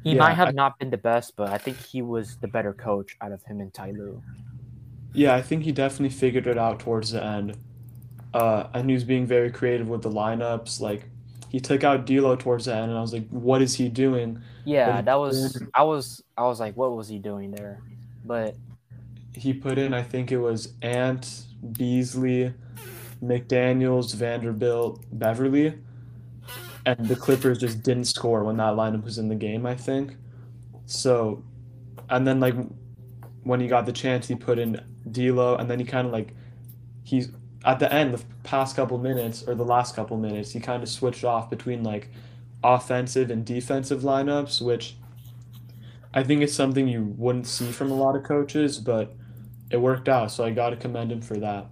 [0.04, 2.48] he Yeah, might have I- not been the best, but I think he was the
[2.48, 4.22] better coach out of him and Ty Lue.
[5.14, 7.58] Yeah, I think he definitely figured it out towards the end.
[8.34, 10.80] Uh, and he was being very creative with the lineups.
[10.80, 11.10] Like
[11.52, 14.42] he took out D'Lo towards the end, and I was like, "What is he doing?"
[14.64, 17.82] Yeah, he that was did- I was I was like, what was he doing there?
[18.24, 18.56] But
[19.34, 21.44] He put in, I think it was Ant,
[21.78, 22.54] Beasley,
[23.22, 25.74] McDaniels, Vanderbilt, Beverly,
[26.86, 29.66] and the Clippers just didn't score when that lineup was in the game.
[29.66, 30.16] I think
[30.86, 31.44] so.
[32.10, 32.56] And then like
[33.44, 34.80] when he got the chance, he put in
[35.12, 36.34] D'Lo, and then he kind of like
[37.04, 37.30] he's
[37.64, 40.90] at the end, the past couple minutes or the last couple minutes, he kind of
[40.90, 42.10] switched off between like
[42.64, 44.96] offensive and defensive lineups, which
[46.14, 49.14] I think is something you wouldn't see from a lot of coaches, but
[49.70, 51.68] it worked out, so I got to commend him for that.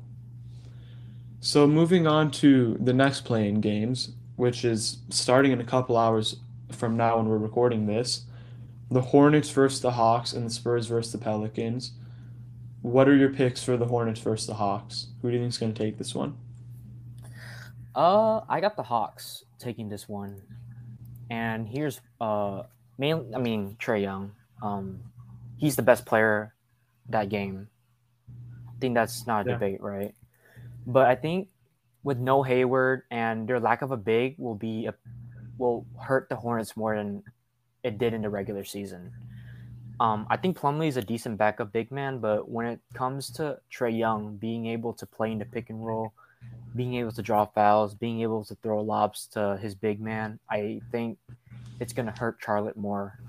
[1.41, 6.38] So moving on to the next play-in games, which is starting in a couple hours
[6.71, 8.23] from now when we're recording this,
[8.91, 11.91] the Hornets versus the Hawks and the Spurs versus the Pelicans.
[12.82, 15.08] What are your picks for the Hornets versus the Hawks?
[15.22, 16.38] Who do you think is going to take this one?
[17.96, 20.42] uh I got the Hawks taking this one.
[21.30, 22.63] And here's uh
[22.98, 24.32] main I mean Trae Young.
[24.62, 25.00] Um
[25.58, 26.54] he's the best player
[27.10, 27.68] that game.
[28.68, 29.54] I think that's not a Yeah.
[29.56, 30.15] debate, right?
[30.86, 31.50] But I think
[32.04, 34.94] with no Hayward and their lack of a big will be a,
[35.58, 37.24] will hurt the Hornets more than
[37.84, 39.12] it did in the regular season.
[39.99, 43.59] Um, I think Plumlee is a decent backup big man, but when it comes to
[43.71, 46.13] Trae Young being able to play in the pick and roll,
[46.75, 50.79] being able to draw fouls, being able to throw lobs to his big man, I
[50.91, 51.17] think
[51.81, 53.19] it's going to hurt Charlotte more.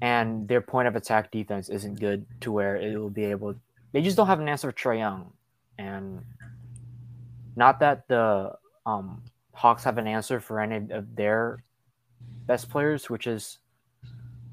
[0.00, 3.56] And their point of attack defense isn't good to where it will be able.
[3.92, 5.32] They just don't have an answer for Trae Young,
[5.78, 6.20] and
[7.56, 8.52] not that the
[8.86, 9.22] um,
[9.54, 11.64] Hawks have an answer for any of their
[12.46, 13.58] best players, which is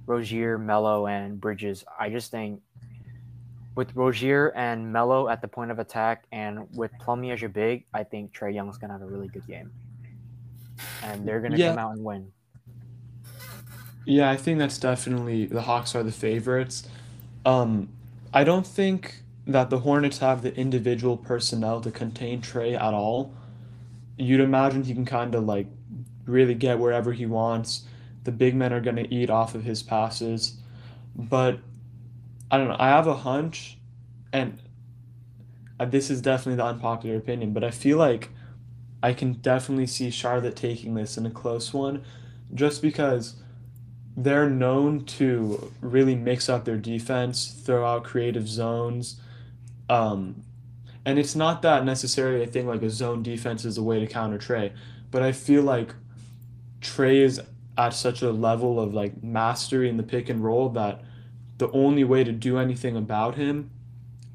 [0.06, 1.84] Rozier, Melo, and Bridges.
[2.00, 2.62] I just think
[3.76, 7.86] with Rozier and Melo at the point of attack, and with Plumlee as your big,
[7.94, 9.72] I think Trae Young's gonna have a really good game,
[11.04, 11.70] and they're gonna Yeah.
[11.70, 12.32] come out and win.
[14.06, 16.88] Yeah, I think that's definitely the Hawks are the favorites.
[17.46, 17.90] Um,
[18.34, 23.32] I don't think that the Hornets have the individual personnel to contain Trae at all.
[24.18, 25.68] You'd imagine he can kind of like
[26.26, 27.86] really get wherever he wants.
[28.24, 30.58] The big men are going to eat off of his passes.
[31.16, 31.60] But
[32.50, 32.78] I don't know.
[32.80, 33.78] I have a hunch,
[34.32, 34.60] and
[35.80, 38.30] this is definitely the unpopular opinion, but I feel like
[39.02, 42.04] I can definitely see Charlotte taking this in a close one
[42.54, 43.36] just because
[44.16, 49.20] they're known to really mix up their defense, throw out creative zones.
[49.90, 50.44] Um,
[51.06, 54.08] and it's not that necessarily I think like a zone defense is a way to
[54.08, 54.72] counter Trae,
[55.10, 55.96] but I feel like
[56.82, 57.42] Trae is
[57.78, 61.02] at such a level of like mastery in the pick and roll that
[61.58, 63.70] the only way to do anything about him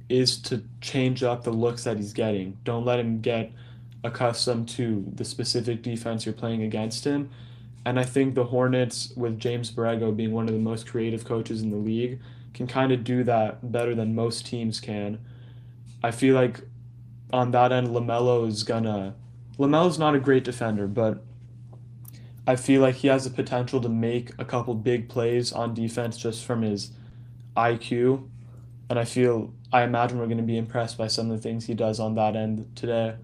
[0.08, 2.56] is to change up the looks that he's getting.
[2.64, 3.50] Don't let him get
[4.04, 7.30] accustomed to the specific defense you're playing against him.
[7.84, 11.62] And I think the Hornets, with James Borrego being one of the most creative coaches
[11.62, 12.20] in the league,
[12.54, 15.18] can kind of do that better than most teams can.
[16.02, 16.62] I feel like
[17.32, 19.14] on that end, LaMelo is gonna.
[19.58, 21.22] LaMelo's not a great defender, but
[22.46, 26.16] I feel like he has the potential to make a couple big plays on defense
[26.16, 26.92] just from his
[27.56, 28.28] IQ.
[28.88, 31.66] And I feel, I imagine we're going to be impressed by some of the things
[31.66, 33.16] he does on that end today.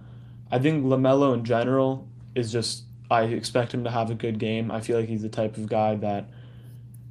[0.50, 4.70] I think LaMelo in general is just, I expect him to have a good game.
[4.70, 6.28] I feel like he's the type of guy that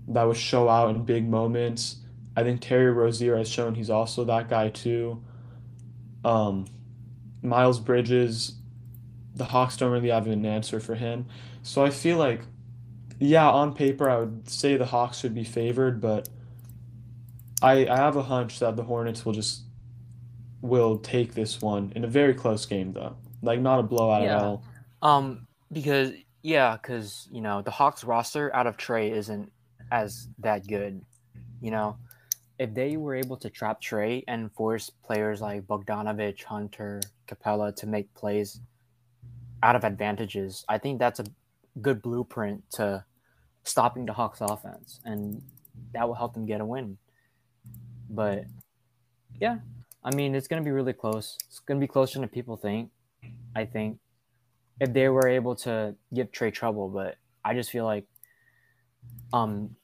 [0.07, 1.97] that would show out in big moments.
[2.35, 5.23] I think Terry Rozier has shown he's also that guy too.
[6.25, 6.65] Um,
[7.41, 8.55] Miles Bridges,
[9.35, 11.27] the Hawks don't really have an answer for him.
[11.63, 12.41] So I feel like,
[13.19, 16.27] yeah, on paper I would say the Hawks should be favored, but
[17.61, 19.63] I I have a hunch that the Hornets will just
[20.61, 23.15] will take this one in a very close game though.
[23.41, 24.41] Like not a blowout at Yeah.
[24.41, 24.63] all.
[25.01, 26.11] Um, because
[26.43, 29.51] yeah, because you know the Hawks roster out of Trae isn't
[29.91, 31.01] as that good.
[31.61, 31.97] You know,
[32.57, 37.87] if they were able to trap Trae and force players like Bogdanovic, Hunter, Capella to
[37.87, 38.59] make plays
[39.63, 41.25] out of advantages, I think that's a
[41.79, 43.05] good blueprint to
[43.63, 45.41] stopping the Hawks offense, and
[45.93, 46.97] that will help them get a win.
[48.09, 48.45] But
[49.39, 49.59] yeah,
[50.03, 51.37] I mean it's gonna be really close.
[51.47, 52.89] It's gonna be closer than people think.
[53.55, 53.99] I think
[54.79, 58.05] if they were able to give Trae trouble, but I just feel like
[59.33, 59.75] um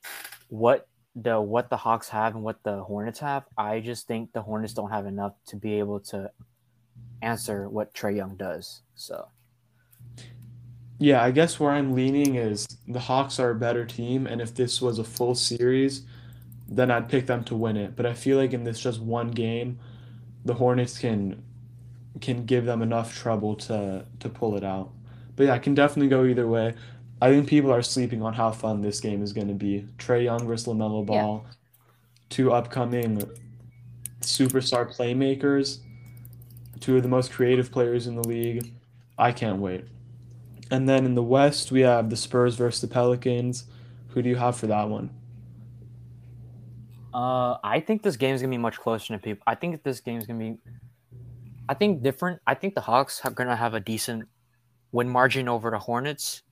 [0.50, 4.42] what the what the Hawks have and what the Hornets have, I just think the
[4.42, 6.32] Hornets don't have enough to be able to
[7.22, 8.82] answer what Trae Young does.
[8.96, 9.28] So
[11.00, 14.56] Yeah, I guess where I'm leaning is the Hawks are a better team, and if
[14.56, 16.04] this was a full series,
[16.68, 17.96] then I'd pick them to win it.
[17.96, 19.80] But I feel like in this just one game,
[20.44, 21.44] the Hornets can
[22.20, 24.92] can give them enough trouble to to pull it out.
[25.36, 26.74] But yeah, I can definitely go either way.
[27.22, 29.88] I think people are sleeping on how fun this game is going to be.
[29.98, 31.46] Trae Young versus LaMelo yeah, Ball,
[32.30, 33.22] two upcoming
[34.22, 35.80] superstar playmakers,
[36.80, 38.72] two of the most creative players in the league.
[39.18, 39.86] I can't wait.
[40.70, 43.66] And then in the West, we have the Spurs versus the Pelicans.
[44.10, 45.12] Who do you have for that one?
[47.18, 49.44] uh, I think this game is gonna be much closer than people.
[49.48, 50.58] I think this game is gonna be.
[51.68, 52.40] I think different.
[52.46, 54.28] I think the Hawks are gonna have a decent
[54.92, 56.44] win margin over the Hornets.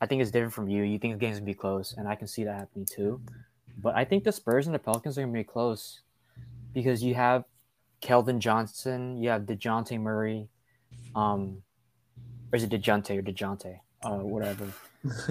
[0.00, 0.84] I think it's different from you.
[0.84, 3.20] You think the game's gonna be close, and I can see that happening too.
[3.78, 6.02] But I think the Spurs and the Pelicans are gonna be close
[6.72, 7.44] because you have
[8.00, 10.48] Keldon Johnson, you have DeJounte Murray,
[11.16, 11.62] um,
[12.52, 14.68] or is it DeJounte or DeJounte, uh, whatever.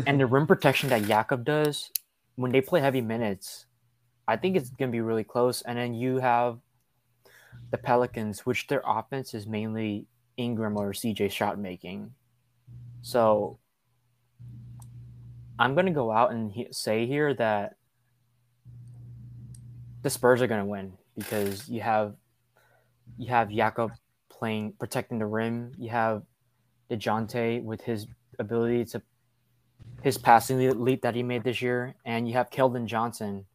[0.05, 1.91] And the rim protection that Jakob does
[2.35, 3.65] when they play heavy minutes,
[4.27, 5.61] I think it's gonna be really close.
[5.61, 6.59] And then you have
[7.71, 10.07] the Pelicans, which their offense is mainly
[10.37, 12.13] Ingram or CJ shot making.
[13.01, 13.59] So
[15.59, 17.75] I'm gonna go out and he- say here that
[20.01, 22.15] the Spurs are gonna win because you have
[23.17, 23.91] you have Jakob
[24.29, 25.73] playing protecting the rim.
[25.77, 26.23] You have
[26.91, 29.01] Dejounte with his ability to
[30.01, 33.45] his passing leap that he made this year, and you have Keldon Johnson,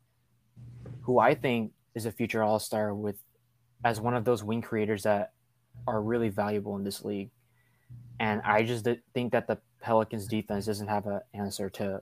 [1.02, 3.16] who I think is a future All Star with
[3.84, 5.32] as one of those wing creators that
[5.86, 7.30] are really valuable in this league.
[8.18, 12.00] And I just think that the Pelicans defense doesn't have an answer to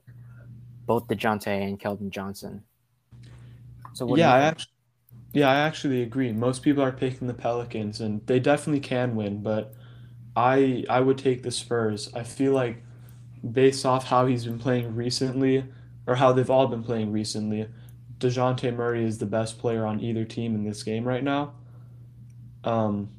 [0.86, 2.62] both Dejounte and Keldon Johnson.
[3.94, 4.72] So what Yeah, I actually,
[5.32, 6.32] yeah, I actually agree.
[6.32, 9.74] Most people are picking the Pelicans, and they definitely can win, but
[10.36, 12.10] I I would take the Spurs.
[12.14, 12.82] I feel like
[13.48, 15.64] based off how he's been playing recently,
[16.06, 17.68] or how they've all been playing recently,
[18.18, 21.52] DeJounte Murray is the best player on either team in this game right now.
[22.64, 23.10] Um,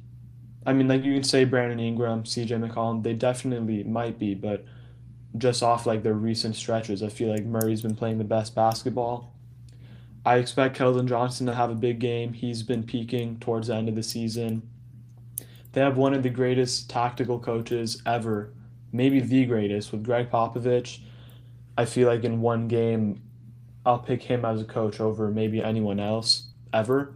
[0.66, 4.64] I mean, like you can say Brandon Ingram, CJ McCollum, they definitely might be, but
[5.38, 9.32] just off like their recent stretches, I feel like Murray's been playing the best basketball.
[10.24, 12.32] I expect Keldon Johnson to have a big game.
[12.32, 14.68] He's been peaking towards the end of the season.
[15.76, 18.54] They have one of the greatest tactical coaches ever,
[18.92, 21.00] maybe the greatest, with Gregg Popovich.
[21.76, 23.20] I feel like in one game,
[23.84, 27.12] I'll pick him as a coach over maybe anyone else ever.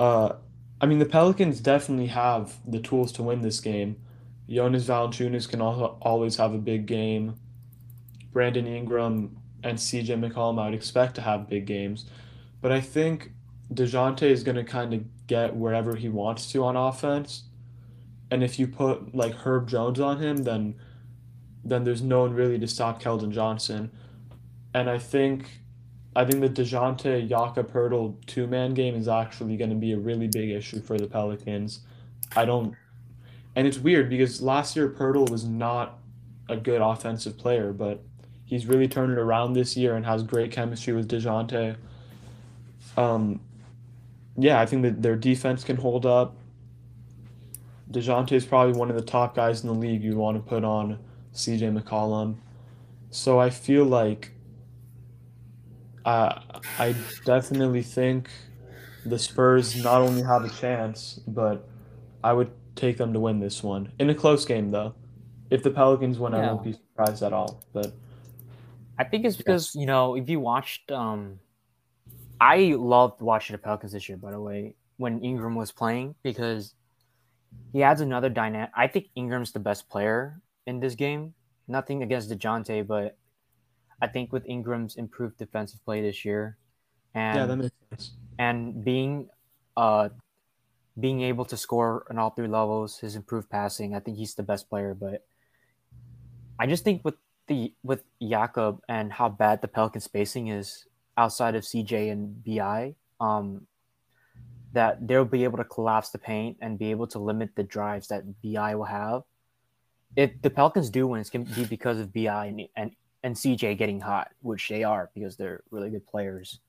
[0.00, 0.36] Uh,
[0.80, 3.96] I mean, the Pelicans definitely have the tools to win this game.
[4.48, 7.38] Jonas Valanciunas can also always have a big game.
[8.32, 12.06] Brandon Ingram and CJ McCollum, I would expect to have big games.
[12.62, 13.32] But I think
[13.72, 17.44] DeJounte is going to kind of get wherever he wants to on offense.
[18.30, 20.74] And if you put like Herb Jones on him, then
[21.64, 23.90] then there's no one really to stop Keldon Johnson.
[24.72, 25.60] And I think
[26.14, 29.98] I think the DeJounte Jakob Poeltl two man game is actually going to be a
[29.98, 31.80] really big issue for the Pelicans.
[32.34, 32.74] I don't,
[33.54, 35.98] and it's weird because last year Poeltl was not
[36.48, 38.02] a good offensive player, but
[38.44, 41.76] he's really turned it around this year and has great chemistry with DeJounte.
[42.96, 43.40] Um,
[44.38, 46.36] yeah, I think that their defense can hold up.
[47.90, 50.64] DeJounte is probably one of the top guys in the league you want to put
[50.64, 50.98] on
[51.32, 52.36] CJ McCollum.
[53.10, 54.32] So I feel like
[56.04, 56.40] uh,
[56.78, 56.94] I
[57.24, 58.28] definitely think
[59.04, 61.68] the Spurs not only have a chance, but
[62.22, 64.94] I would take them to win this one in a close game, though.
[65.48, 67.62] If the Pelicans win, I won't be surprised at all.
[67.72, 67.92] But
[68.98, 71.38] I think it's because you know if you watched, um,
[72.40, 74.18] I loved watching the Pelicans this year.
[74.18, 76.74] By the way, when Ingram was playing, because
[77.72, 78.70] he adds another dynamic.
[78.76, 81.34] I think Ingram's the best player in this game.
[81.68, 83.16] Nothing against Dejounte, but
[84.00, 86.58] I think with Ingram's improved defensive play this year,
[87.14, 88.12] and yeah, that makes sense.
[88.38, 89.28] and being
[89.76, 90.10] uh
[90.98, 94.42] being able to score on all three levels, his improved passing, I think he's the
[94.42, 94.94] best player.
[94.94, 95.26] But
[96.58, 97.16] I just think with
[97.48, 102.94] the with Jakob and how bad the Pelican spacing is outside of CJ and BI,
[103.20, 103.66] um,
[104.72, 108.08] that they'll be able to collapse the paint and be able to limit the drives
[108.08, 109.22] that BI will have.
[110.16, 112.90] If the Pelicans do win, it's going to be because of BI and, and
[113.22, 116.60] and CJ getting hot, which they are because they're really good players.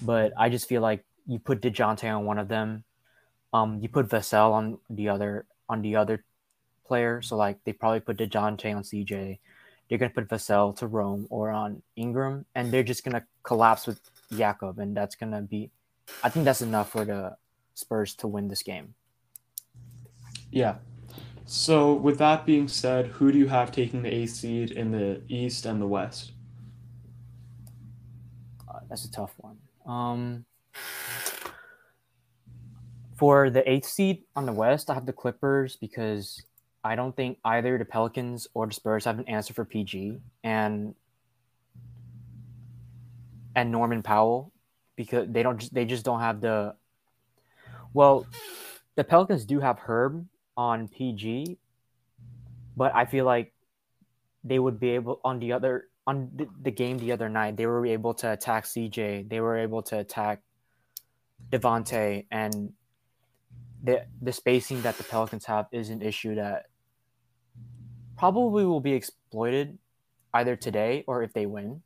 [0.00, 2.84] But I just feel like you put Dejounte on one of them,
[3.52, 6.24] um, you put Vassell on the other on the other
[6.86, 7.20] player.
[7.20, 9.38] So like they probably put Dejounte on CJ.
[9.88, 14.00] They're gonna put Vassell to Rome or on Ingram, and they're just gonna collapse with
[14.32, 15.70] Jakob, and that's gonna be.
[16.22, 17.36] I think that's enough for the
[17.74, 18.94] Spurs to win this game.
[20.50, 20.76] Yeah.
[21.44, 25.22] So with that being said, who do you have taking the eighth seed in the
[25.28, 26.32] East and the West?
[28.68, 29.58] Uh, that's a tough one.
[29.86, 30.44] Um,
[33.16, 36.42] for the eighth seed on the West, I have the Clippers because
[36.86, 40.94] I don't think either the Pelicans or the Spurs have an answer for PG and
[43.56, 44.52] and Norman Powell
[44.94, 46.76] because they don't just they just don't have the
[47.92, 48.26] well
[48.94, 51.58] the Pelicans do have Herb on PG
[52.76, 53.52] but I feel like
[54.44, 57.66] they would be able on the other on the, the game the other night they
[57.66, 60.40] were able to attack CJ they were able to attack
[61.50, 62.72] Devonte and
[63.82, 66.66] the the spacing that the Pelicans have is an issue that
[68.16, 69.78] probably will be exploited
[70.34, 71.82] either today or if they win.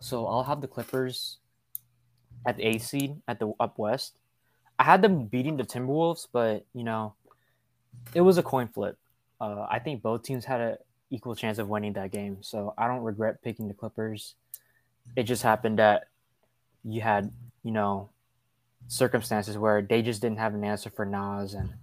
[0.00, 1.38] So I'll have the Clippers
[2.46, 4.14] at the eighth seed at the up west.
[4.78, 7.14] I had them beating the Timberwolves, but you know,
[8.12, 8.98] it was a coin flip.
[9.40, 10.76] Uh, I think both teams had an
[11.10, 14.34] equal chance of winning that game, so I don't regret picking the Clippers.
[15.16, 16.08] It just happened that
[16.82, 17.30] you had,
[17.62, 18.10] you know,
[18.88, 21.74] circumstances where they just didn't have an answer for Naz and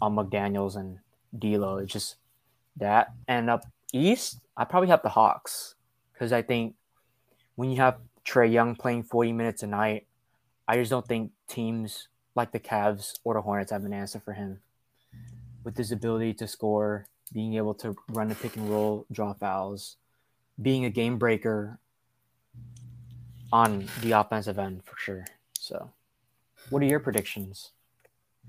[0.00, 0.98] um, McDaniels and
[1.36, 1.78] D'Lo.
[1.78, 2.16] It just
[2.78, 3.12] that.
[3.26, 5.74] And up east, I probably have the Hawks
[6.12, 6.74] because I think
[7.54, 10.06] when you have Trae Young playing 40 minutes a night,
[10.66, 14.32] I just don't think teams like the Cavs or the Hornets have an answer for
[14.32, 14.60] him.
[15.64, 19.96] With his ability to score, being able to run the pick and roll, draw fouls,
[20.60, 21.78] being a game breaker
[23.52, 25.24] on the offensive end for sure.
[25.58, 25.90] So,
[26.70, 27.72] what are your predictions?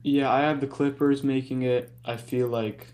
[0.04, 1.92] Yeah, I have the Clippers making it.
[2.06, 2.88] I feel like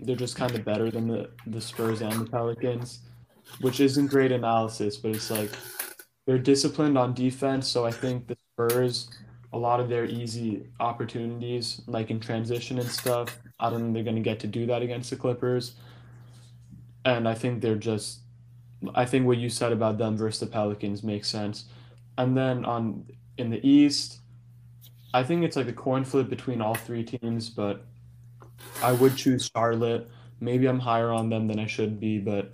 [0.00, 3.00] they're just kind of better than the, the Spurs and the Pelicans,
[3.60, 5.50] which isn't great analysis, but it's like
[6.26, 7.68] they're disciplined on defense.
[7.68, 9.08] So I think the Spurs,
[9.52, 14.02] a lot of their easy opportunities, like in transition and stuff, I don't think they're
[14.02, 15.76] going to get to do that against the Clippers.
[17.04, 18.20] And I think they're just,
[18.94, 21.66] I think what you said about them versus the Pelicans makes sense.
[22.18, 23.04] And then on
[23.38, 24.20] in the East,
[25.14, 27.86] I think it's like a coin flip between all three teams, but
[28.82, 30.08] I would choose Charlotte.
[30.40, 32.52] Maybe I'm higher on them than I should be, but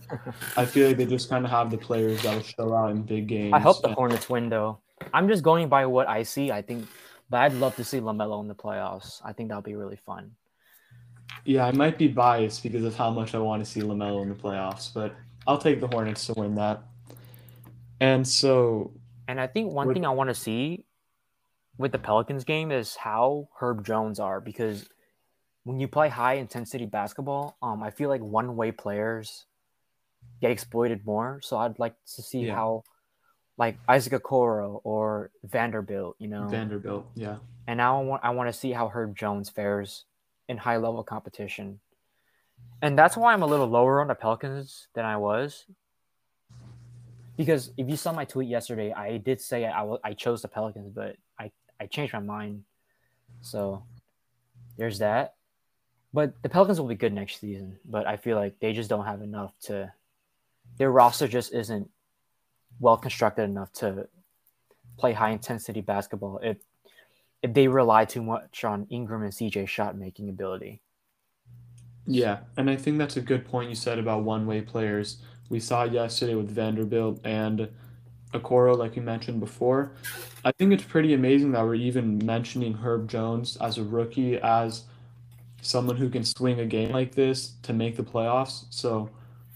[0.56, 3.26] I feel like they just kind of have the players that'll show out in big
[3.26, 3.52] games.
[3.54, 4.78] I hope the Hornets win, though.
[5.12, 6.52] I'm just going by what I see.
[6.52, 6.86] I think,
[7.28, 9.20] but I'd love to see Lamelo in the playoffs.
[9.24, 10.32] I think that'll be really fun.
[11.44, 14.28] yeah, I might be biased because of how much I want to see LaMelo in
[14.28, 15.16] the playoffs, but
[15.46, 16.84] I'll take the Hornets to win that.
[18.00, 18.92] And so,
[19.26, 20.84] And I think one thing I want to see
[21.78, 24.88] with the Pelicans game is how Herb Jones are because
[25.64, 29.46] when you play high intensity basketball, um, I feel like one way players
[30.40, 31.40] get exploited more.
[31.42, 32.54] So I'd like to see Yeah.
[32.56, 32.84] how,
[33.58, 37.36] like Isaac Okoro or Vanderbilt, you know, Vanderbilt, yeah.
[37.66, 40.04] and now I want I want to see how Herb Jones fares
[40.48, 41.80] in high level competition.
[42.80, 45.66] and that's why I'm a little lower on the Pelicans than I was.
[47.36, 50.48] Because if you saw my tweet yesterday, I did say I, w- I chose the
[50.48, 51.50] Pelicans, but I,
[51.80, 52.64] I changed my mind.
[53.40, 53.84] So
[54.76, 55.34] there's that.
[56.14, 59.06] But the Pelicans will be good next season, but I feel like they just don't
[59.06, 59.92] have enough to.
[60.78, 61.90] Their roster just isn't
[62.80, 64.08] well constructed enough to
[64.98, 66.58] play high intensity basketball if
[67.42, 70.80] if they rely too much on Ingram and CJ shot making ability.
[72.06, 75.18] Yeah, and I think that's a good point you said about one way players.
[75.48, 77.68] We saw yesterday with Vanderbilt and
[78.32, 79.92] Okoro, like you mentioned before.
[80.44, 84.84] I think it's pretty amazing that we're even mentioning Herb Jones as a rookie, as
[85.62, 88.64] someone who can swing a game like this to make the playoffs.
[88.68, 89.08] So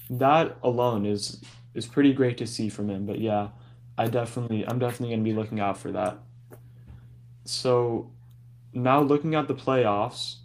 [0.08, 1.42] that alone is
[1.74, 3.04] is pretty great to see from him.
[3.04, 3.48] But yeah,
[3.98, 6.18] I definitely I'm definitely gonna be looking out for that.
[7.44, 8.10] So
[8.72, 10.36] now looking at the playoffs,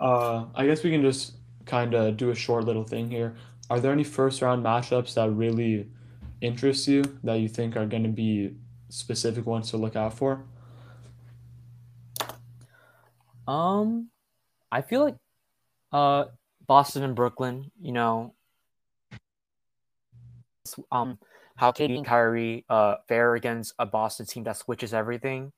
[0.00, 1.34] uh, I guess we can just
[1.66, 3.36] kind of do a short little thing here.
[3.70, 5.88] Are there any first round matchups that really
[6.40, 8.54] interest you that you think are going to be
[8.88, 10.44] specific ones to look out for?
[13.46, 14.10] Um,
[14.70, 15.16] I feel like
[15.92, 16.26] uh
[16.66, 18.34] Boston and Brooklyn, you know,
[20.92, 21.18] um
[21.56, 25.52] how KD and Kyrie uh fare against a Boston team that switches everything.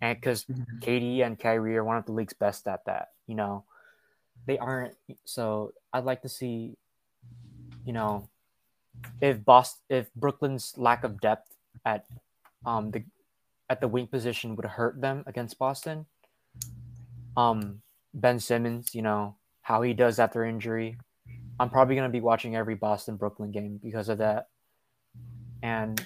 [0.00, 0.80] And because Mhm.
[0.80, 3.64] KD and Kyrie are one of the league's best at that, you know.
[4.46, 6.76] They aren't so I'd like to see,
[7.84, 8.28] you know,
[9.20, 12.06] if Boston if Brooklyn's lack of depth at
[12.66, 13.04] um the
[13.70, 16.06] at the wing position would hurt them against Boston.
[17.36, 17.82] Um
[18.16, 20.96] Ben Simmons, you know, how he does after injury.
[21.60, 24.48] I'm probably going to be watching every Boston Brooklyn game because of that.
[25.62, 26.04] And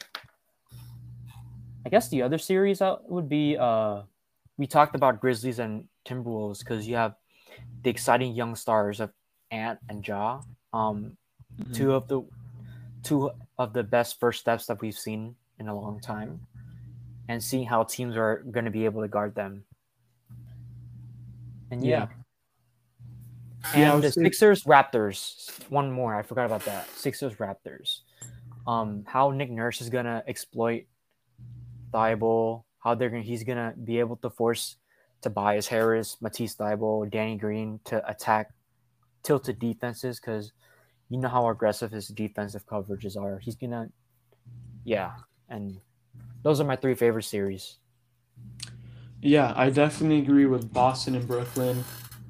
[1.86, 4.02] I guess the other series out would be uh
[4.58, 7.14] we talked about Grizzlies and Timberwolves because you have
[7.82, 9.10] the exciting young stars of
[9.50, 10.42] Ant and Ja.
[10.72, 11.16] Um
[11.58, 11.74] Mhm.
[11.74, 12.22] two of the
[13.02, 16.46] two of the best first steps that we've seen in a long time.
[17.28, 19.64] And seeing how teams are going to be able to guard them.
[21.70, 22.08] And yeah.
[23.74, 25.50] Yeah, And would the Sixers Raptors.
[25.70, 26.88] One more, I forgot about that.
[26.90, 28.00] Sixers Raptors.
[28.66, 30.84] Um, how Nick Nurse is gonna exploit
[31.92, 34.76] Thybulle, how they're gonna he's gonna be able to force
[35.20, 38.50] Tobias Harris, Matisse Thybulle, Danny Green to attack
[39.22, 40.52] tilted defenses because
[41.10, 43.38] you know how aggressive his defensive coverages are.
[43.38, 43.88] He's gonna
[44.84, 45.12] yeah,
[45.48, 45.80] and
[46.42, 47.78] those are my three favorite series.
[49.22, 51.84] Yeah, I definitely agree with Boston and Brooklyn.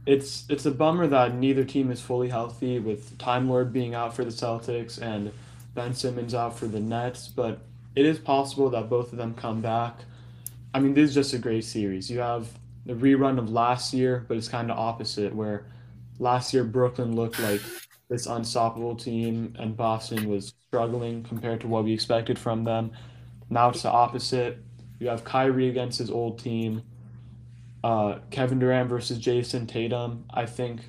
[0.06, 4.14] It's it's a bummer that neither team is fully healthy with Time Lord being out
[4.16, 5.32] for the Celtics and
[5.74, 7.60] Ben Simmons out for the Nets, but
[7.94, 10.00] it is possible that both of them come back.
[10.74, 12.10] I mean, this is just a great series.
[12.10, 12.48] You have
[12.86, 15.66] the rerun of last year, but it's kind of opposite where
[16.18, 17.62] last year Brooklyn looked like
[18.08, 22.92] this unstoppable team and Boston was struggling compared to what we expected from them.
[23.50, 24.58] Now it's the opposite.
[25.00, 26.82] You have Kyrie against his old team.
[27.82, 30.26] Uh, Kevin Durant versus Jayson Tatum.
[30.30, 30.82] I think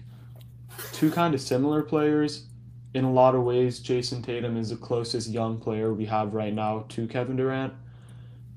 [0.92, 2.46] two kind of similar players.
[2.94, 6.54] In a lot of ways, Jayson Tatum is the closest young player we have right
[6.54, 7.74] now to Kevin Durant,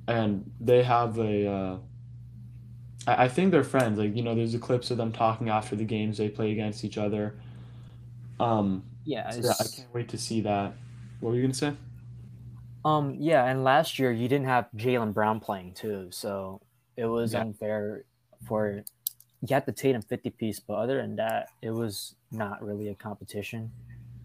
[0.09, 1.46] and they have a.
[1.48, 1.76] Uh,
[3.07, 3.96] I, I think they're friends.
[3.96, 6.84] Like you know, there's the clips of them talking after the games they play against
[6.84, 7.36] each other.
[8.40, 10.72] Um, Yeah, so yeah, I can't wait to see that.
[11.20, 11.74] What were you gonna say?
[12.85, 16.61] Um, yeah, and last year you didn't have Jaylen Brown playing too, so
[16.97, 17.41] it was Yeah.
[17.41, 18.05] unfair
[18.47, 18.85] for
[19.43, 22.95] you had the Tatum 50 piece, but other than that, it was not really a
[22.95, 23.72] competition.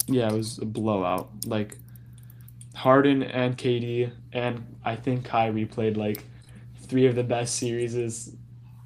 [0.07, 1.29] Yeah, it was a blowout.
[1.45, 1.77] Like
[2.75, 6.25] Harden and KD and I think Kyrie played like
[6.75, 8.35] three of the best series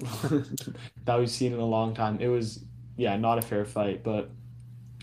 [1.04, 2.18] that we've seen in a long time.
[2.20, 2.64] It was
[2.96, 4.30] yeah, not a fair fight, but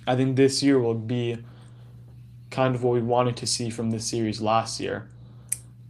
[0.07, 1.37] I think this year will be
[2.51, 5.09] kind of what we wanted to see from this series last year.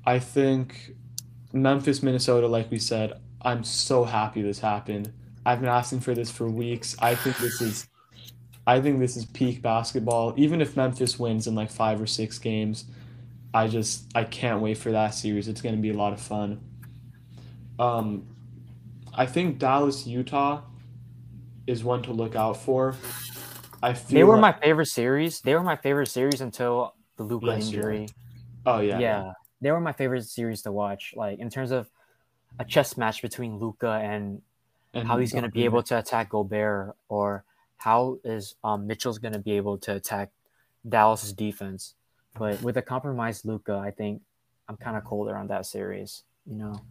[0.05, 0.95] I think
[1.51, 5.12] Memphis, Minnesota, like we said, I'm so happy this happened.
[5.45, 6.95] I've been asking for this for weeks.
[6.99, 7.88] I think this is
[8.68, 10.36] I think this is peak basketball.
[10.38, 12.86] Even if Memphis wins in like five or six games,
[13.53, 15.47] I just I can't wait for that series.
[15.47, 16.62] It's going to be a lot of fun.
[17.80, 18.28] Um,
[19.14, 20.62] I think Dallas Utah
[21.66, 22.95] is one to look out for.
[23.84, 25.42] I feel They were like- my favorite series.
[25.42, 27.92] They were my favorite series until the Luka Last year.
[27.92, 28.10] injury.
[28.66, 29.34] oh yeah Yeah.
[29.62, 31.14] they were my favorite series to watch.
[31.16, 31.90] Like in terms of
[32.60, 34.42] a chess match between Luka and
[34.94, 37.46] and how he's going to be able to attack Gobert, or
[37.78, 40.32] how is um, Mitchell's going to be able to attack
[40.88, 41.96] Dallas's defense.
[42.38, 44.22] But with a compromised Luka, I think
[44.68, 46.24] I'm kind of colder on that series.
[46.46, 46.82] You know,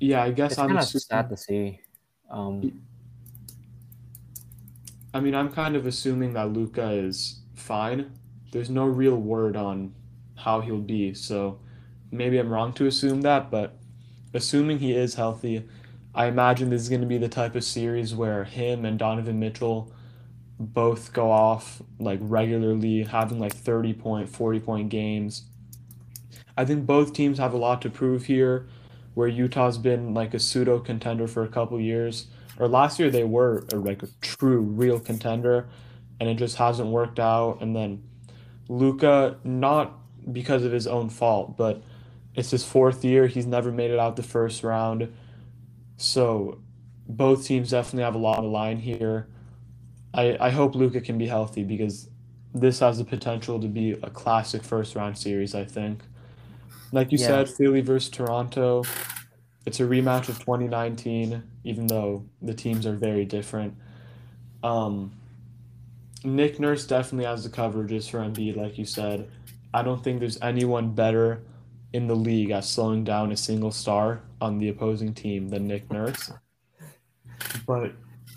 [0.00, 1.80] Yeah, I guess it's I'm kind of sad to see.
[2.30, 2.82] Um,
[5.12, 8.12] I mean, I'm kind of assuming that Luka is fine.
[8.52, 9.94] There's no real word on
[10.36, 11.58] how he'll be, so
[12.10, 13.76] maybe I'm wrong to assume that, but
[14.32, 15.68] assuming he is healthy,
[16.14, 19.38] I imagine this is going to be the type of series where him and Donovan
[19.38, 19.92] Mitchell
[20.58, 25.44] both go off like regularly, having like 30 point, 40 point games.
[26.56, 28.68] I think both teams have a lot to prove here,
[29.14, 32.26] where Utah's been like a pseudo contender for a couple years.
[32.60, 35.68] Or last year they were a, like a true, real contender,
[36.20, 37.58] and it just hasn't worked out.
[37.62, 38.02] And then
[38.68, 39.98] Luka, not
[40.32, 41.82] because of his own fault, but
[42.36, 43.26] it's his fourth year.
[43.26, 45.12] He's never made it out the first round.
[45.96, 46.60] So
[47.08, 49.26] both teams definitely have a lot on the line here.
[50.14, 52.08] I, I hope Luka can be healthy because
[52.54, 56.02] this has the potential to be a classic first round series, I think.
[56.92, 57.26] Like you Yeah.
[57.28, 58.84] said, Philly versus Toronto.
[59.66, 63.74] It's a rematch of 2019, even though the teams are very different.
[64.62, 65.12] Um,
[66.24, 69.30] Nick Nurse definitely has the coverages for Embiid, like you said.
[69.72, 71.42] I don't think there's anyone better
[71.92, 75.90] in the league at slowing down a single star on the opposing team than Nick
[75.90, 76.32] Nurse.
[77.66, 77.92] But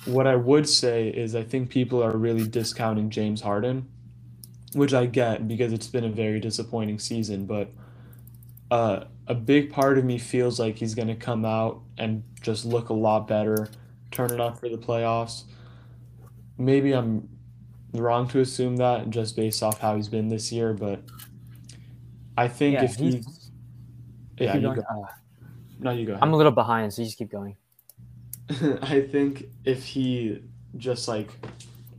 [0.05, 3.88] what I would say is I think people are really discounting James Harden,
[4.74, 7.45] which I get because it's been a very disappointing season.
[7.45, 7.69] But
[8.72, 12.66] uh, a big part of me feels like he's going to come out and just
[12.66, 13.70] look a lot better,
[14.11, 15.43] turn it up for the playoffs.
[16.57, 17.30] Maybe I'm
[17.93, 21.03] wrong to assume that just based off how he's been this year, but
[22.38, 23.51] I think Yeah, if he, he's.
[24.38, 24.84] yeah, you go.
[25.80, 27.57] No, you go I'm a little behind, so you just keep going.
[28.82, 30.41] I think if he
[30.78, 31.30] just like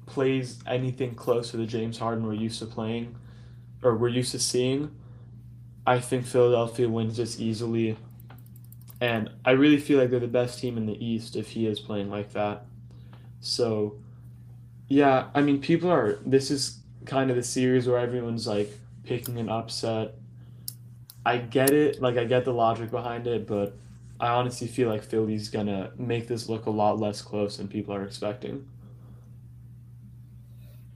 [0.07, 3.15] plays anything close to the James Harden we're used to playing
[3.83, 4.91] or we're used to seeing,
[5.87, 7.97] I think Philadelphia wins this easily.
[9.01, 11.81] And I really feel like they're the best team in the East if he is
[11.81, 12.65] playing like that.
[13.41, 13.97] So,
[14.89, 18.73] yeah, I mean, people are, this is kind of the series where everyone's like
[19.05, 20.15] picking an upset.
[21.27, 23.77] I get it, like, I get the logic behind it, but
[24.21, 27.95] I honestly feel like Philly's gonna make this look a lot less close than people
[27.95, 28.67] are expecting.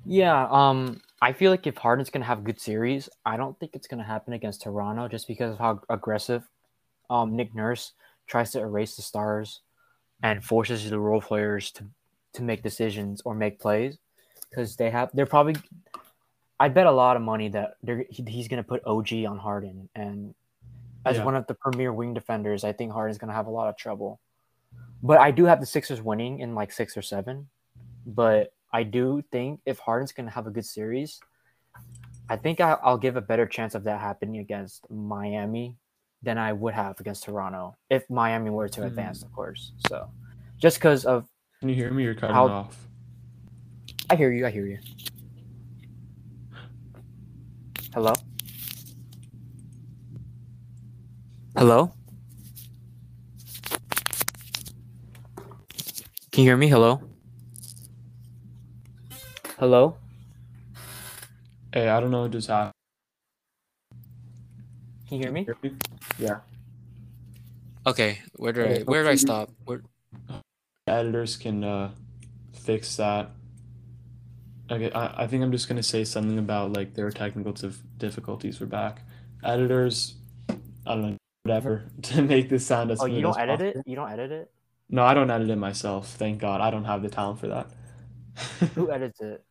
[0.05, 3.73] Yeah, um, I feel like if Harden's gonna have a good series, I don't think
[3.75, 6.49] it's gonna happen against Toronto just because of how aggressive
[7.11, 7.93] um Nick Nurse
[8.27, 9.61] tries to erase the stars
[10.23, 11.85] and forces the role players to
[12.35, 13.99] to make decisions or make plays
[14.49, 15.57] because they have they're probably
[16.61, 19.89] I bet a lot of money that they're he, he's gonna put OG on Harden
[19.95, 20.35] and
[21.05, 21.25] as Yeah.
[21.25, 24.21] one of the premier wing defenders, I think Harden's gonna have a lot of trouble.
[25.03, 27.49] But I do have the Sixers winning in like six or seven.
[28.05, 31.21] But I do think if Harden's going to have a good series,
[32.29, 35.77] I think I, I'll give a better chance of that happening against Miami
[36.23, 39.35] than I would have against Toronto if Miami were to advance, of hmm.
[39.35, 39.73] course.
[39.89, 40.11] So
[40.59, 41.27] just because of,
[41.61, 42.05] Can you hear me?
[42.05, 42.89] You're cutting How- off.
[44.11, 44.79] I hear you, I hear you.
[47.93, 48.13] Hello?
[51.57, 51.93] Hello?
[56.31, 56.69] Can you hear me?
[56.69, 57.08] Hello?
[59.59, 59.97] Hello?
[61.73, 62.73] Hey, I don't know what just happened.
[65.09, 65.49] Can you hear me?
[66.17, 66.39] Yeah.
[67.85, 69.51] Okay, where did I where did I stop?
[69.65, 69.83] Where,
[70.87, 71.91] editors can uh,
[72.53, 73.31] fix that.
[74.71, 78.61] Okay, I, I think I'm just gonna say something about like their technical dif- difficulties
[78.61, 79.03] were back.
[79.43, 80.15] Editors,
[80.87, 83.77] I don't know, whatever, to make this sound as Oh, smooth you don't as edit
[83.77, 83.83] it?
[83.87, 84.53] You don't edit it?
[84.89, 86.11] No, I don't edit it myself.
[86.11, 87.71] Thank God, I don't have the talent for that.
[88.77, 89.45] Who edits it?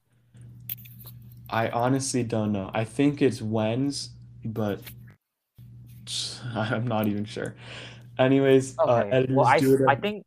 [1.50, 2.70] I honestly don't know.
[2.74, 4.12] I think it's Wen's,
[4.43, 4.82] but
[6.56, 7.56] I'm not even sure.
[8.20, 9.10] Anyways, uh, Okay.
[9.12, 9.82] editors well, I, do it.
[9.88, 10.26] I think.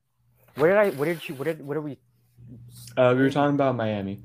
[0.56, 0.96] Where did I?
[0.96, 1.34] Where did you?
[1.34, 1.66] Where did?
[1.66, 1.98] Where did we?
[2.96, 4.20] Uh, we were talking about Miami,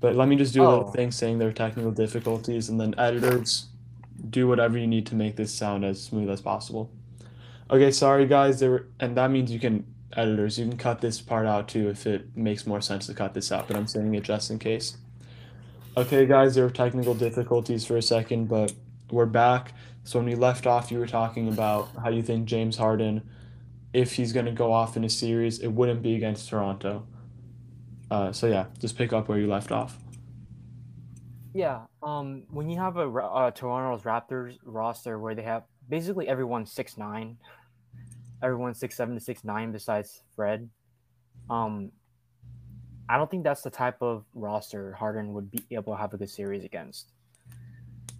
[0.00, 0.90] but let me just do a little Oh.
[0.92, 3.66] thing saying there are technical difficulties, and then editors
[4.30, 6.90] do whatever you need to make this sound as smooth as possible.
[7.70, 9.84] Okay, sorry guys, there were, and that means you can
[10.16, 13.34] editors, you can cut this part out too if it makes more sense to cut
[13.34, 14.96] this out, but I'm saying it just in case.
[15.98, 18.70] Okay, guys, there were technical difficulties for a second, but
[19.10, 19.72] we're back.
[20.04, 23.26] So when we left off, you were talking about how you think James Harden,
[23.94, 27.06] if he's going to go off in a series, it wouldn't be against Toronto.
[28.10, 29.96] Uh, so yeah, just pick up where you left off.
[31.54, 31.86] Yeah.
[32.02, 32.42] Um.
[32.50, 37.38] When you have a uh, Toronto's Raptors roster where they have basically everyone six nine,
[38.42, 40.68] everyone six seven to six nine besides Fred.
[41.48, 41.90] Um.
[43.08, 46.16] I don't think that's the type of roster Harden would be able to have a
[46.16, 47.12] good series against.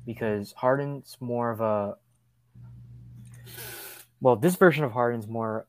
[0.04, 1.96] Because Harden's more of a
[4.20, 5.66] well, this version of Harden's more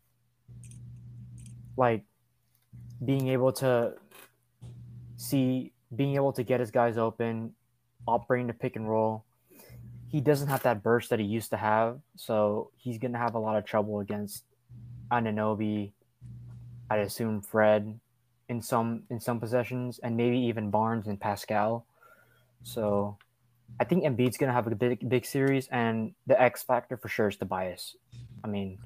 [1.75, 2.03] like
[3.03, 3.93] being able to
[5.15, 7.53] see being able to get his guys open,
[8.07, 9.25] operating the pick and roll.
[10.09, 13.39] He doesn't have that burst that he used to have, so he's gonna have a
[13.39, 14.43] lot of trouble against
[15.11, 15.91] Anunoby.
[16.89, 17.99] I'd assume Fred
[18.49, 21.85] in some in some possessions, and maybe even Barnes and Pascal.
[22.63, 23.17] So
[23.79, 27.27] I think Embiid's gonna have a big big series, and the X factor for sure
[27.27, 27.95] is Tobias.
[28.43, 28.79] I mean,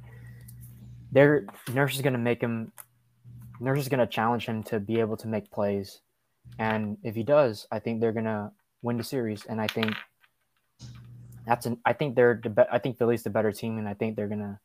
[1.12, 2.72] their Nurse is gonna make him.
[3.59, 6.01] Nurse is gonna challenge him to be able to make plays,
[6.57, 8.51] and if he does, I think they're gonna
[8.82, 9.45] win the series.
[9.45, 9.95] And I think
[11.45, 11.78] that's an.
[11.86, 12.49] I think they're the.
[12.49, 14.59] Be- I think Philly's the better team, and I think they're gonna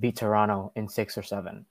[0.00, 1.66] beat Toronto in six or seven.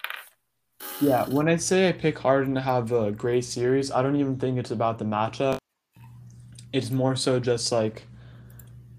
[1.01, 4.37] Yeah, when I say I pick Harden to have a great series, I don't even
[4.37, 5.57] think it's about the matchup.
[6.71, 8.03] It's more so just like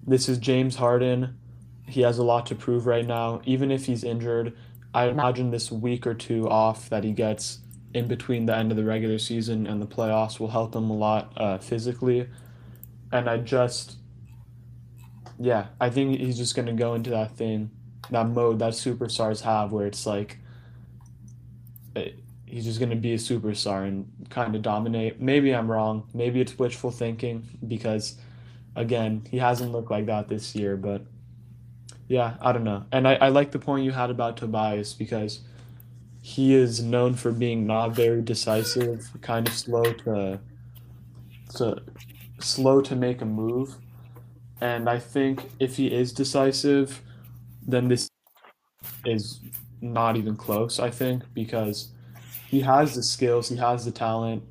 [0.07, 1.39] this is James Harden.
[1.87, 3.41] He has a lot to prove right now.
[3.45, 4.55] Even if he's injured,
[4.93, 7.61] I imagine this week or two off that he gets
[7.95, 10.97] in between the end of the regular season and the playoffs will help him a
[10.97, 12.29] lot uh, physically.
[13.11, 13.97] And I just,
[15.39, 17.71] yeah, I think he's just going to go into that thing,
[18.11, 20.41] that mode that superstars have where it's like,
[21.97, 22.03] Uh,
[22.47, 25.21] he's just going to be a superstar and kind of dominate.
[25.21, 26.09] Maybe I'm wrong.
[26.15, 28.19] Maybe it's wishful thinking because,
[28.77, 30.77] again, he hasn't looked like that this year.
[30.77, 31.03] But
[32.09, 32.85] yeah, I don't know.
[32.93, 35.41] And I, I like the point you had about Tobias because
[36.23, 40.41] he is known for being not very decisive, kind of slow to,
[41.57, 41.83] to
[42.41, 43.77] slow to make a move.
[44.61, 47.03] And I think if he is decisive,
[47.67, 48.09] then this
[49.05, 49.41] is
[49.81, 51.93] not even close, I think, because
[52.49, 54.43] he has the skills, he has the talent,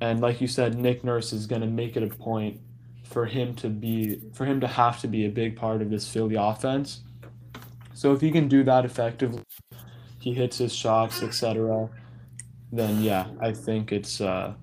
[0.00, 2.60] and like you said, Nick Nurse is going to make it a point
[3.04, 6.08] for him to be for him to have to be a big part of this
[6.08, 7.00] Philly offense.
[7.94, 9.42] So if he can do that effectively,
[10.20, 11.88] he hits his shots, etc.
[12.72, 14.54] Then yeah, I think it's uh,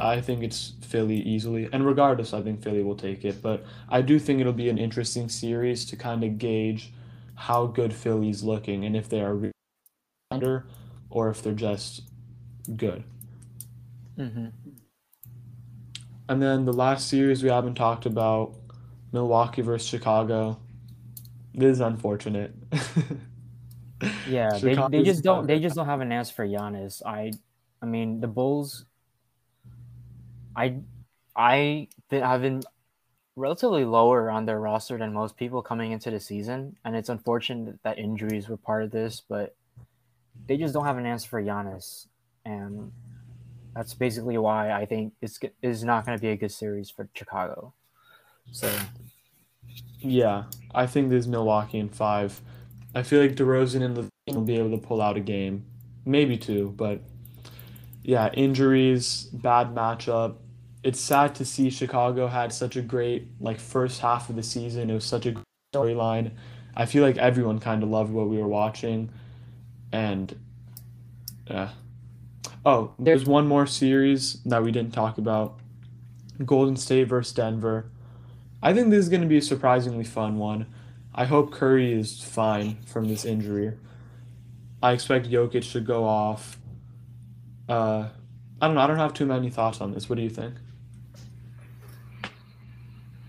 [0.00, 3.40] I think it's Philly easily, and regardless, I think Philly will take it.
[3.42, 6.92] But I do think it'll be an interesting series to kind of gauge
[7.40, 9.50] how good Philly's looking and if they are
[10.30, 10.66] under
[11.08, 12.02] or if they're just
[12.76, 13.02] good.
[14.18, 14.48] Mm-hmm.
[16.28, 18.52] And then the last series we haven't talked about
[19.12, 20.60] Milwaukee versus Chicago.
[21.54, 22.54] This is unfortunate.
[24.26, 27.02] Yeah, they, they just don't they just don't have an answer for Giannis.
[27.04, 27.32] I
[27.82, 28.86] I mean the Bulls
[30.56, 30.76] I
[31.36, 32.62] I have been
[33.36, 37.78] relatively lower on their roster than most people coming into the season, and it's unfortunate
[37.82, 39.54] that injuries were part of this, but
[40.46, 42.06] they just don't have an answer for Giannis,
[42.44, 42.92] and
[43.74, 47.08] that's basically why I think it's is not going to be a good series for
[47.14, 47.72] Chicago.
[48.52, 48.70] So,
[50.00, 52.40] yeah, I think there's Milwaukee in five.
[52.94, 55.64] I feel like DeRozan and the will be able to pull out a game,
[56.04, 57.00] maybe two, but
[58.02, 60.36] yeah, injuries, bad matchup.
[60.82, 64.90] It's sad to see Chicago had such a great like first half of the season.
[64.90, 65.36] It was such a
[65.74, 66.32] storyline.
[66.74, 69.10] I feel like everyone kind of loved what we were watching,
[69.92, 70.34] and
[71.46, 71.70] yeah.
[72.64, 75.58] Oh, there's one more series that we didn't talk about.
[76.44, 77.90] Golden State versus Denver.
[78.62, 80.66] I think this is going to be a surprisingly fun one.
[81.14, 83.72] I hope Curry is fine from this injury.
[84.82, 86.58] I expect Jokic to go off.
[87.68, 88.08] Uh,
[88.60, 88.80] I don't know.
[88.80, 90.08] I don't have too many thoughts on this.
[90.08, 90.54] What do you think?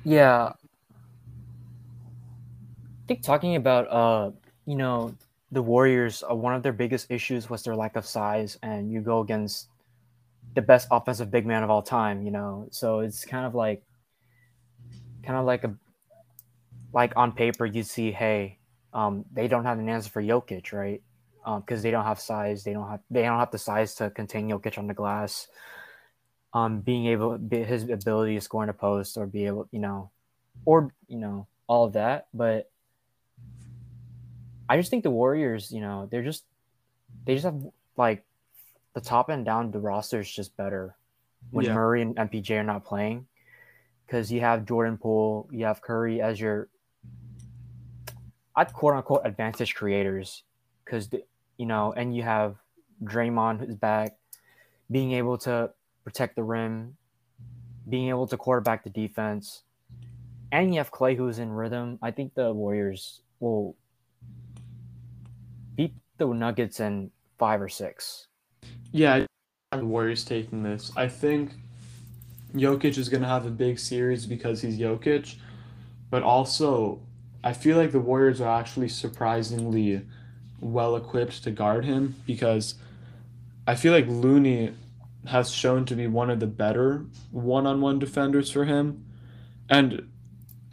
[0.04, 0.52] Yeah.
[3.04, 4.32] I think talking about uh,
[4.66, 5.14] you know,
[5.52, 9.02] the Warriors, uh, one of their biggest issues was their lack of size, and you
[9.02, 9.68] go against
[10.56, 12.68] the best offensive big man of all time, you know.
[12.72, 13.84] So it's kind of like,
[15.24, 15.76] kind of like a,
[16.94, 18.60] like on paper, you see, hey,
[18.94, 21.02] um, they don't have an answer for Jokic, right?
[21.44, 24.10] Because um, they don't have size, they don't have they don't have the size to
[24.12, 25.48] contain Jokic on the glass.
[26.54, 30.12] Um, being able, his ability to score in a post or be able, you know,
[30.66, 32.70] or you know, all of that, but
[34.72, 36.46] I just think the Warriors, you know, they're just
[37.26, 37.62] they just have
[37.98, 38.24] like
[38.94, 40.96] the top and down the roster is just better
[41.50, 41.74] when yeah.
[41.74, 43.28] Murray and MPJ are not playing.
[44.06, 46.70] Because you have Jordan Poole, you have Curry as your
[48.56, 50.44] I'd quote unquote advantage creators.
[50.86, 51.10] Because
[51.58, 52.56] you know, and you have
[53.04, 54.16] Draymond who's back,
[54.90, 55.72] being able to
[56.04, 56.98] protect the rim,
[57.90, 59.64] being able to quarterback the defense,
[60.52, 61.98] and you have Clay who's in rhythm.
[62.02, 63.76] I think the Warriors will
[65.76, 68.28] beat the Nuggets in five or six.
[68.92, 69.26] Yeah,
[69.72, 70.92] the Warriors taking this.
[70.96, 71.54] I think
[72.54, 75.36] Jokic is going to have a big series because he's Jokic,
[76.10, 77.00] but also
[77.44, 80.02] I feel like the Warriors are actually surprisingly
[80.60, 82.76] well equipped to guard him because
[83.66, 84.74] I feel like Looney
[85.28, 89.06] has shown to be one of the better one-on-one defenders for him,
[89.70, 90.08] and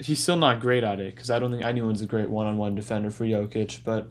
[0.00, 3.10] he's still not great at it because I don't think anyone's a great one-on-one defender
[3.10, 3.80] for Jokic.
[3.84, 4.08] But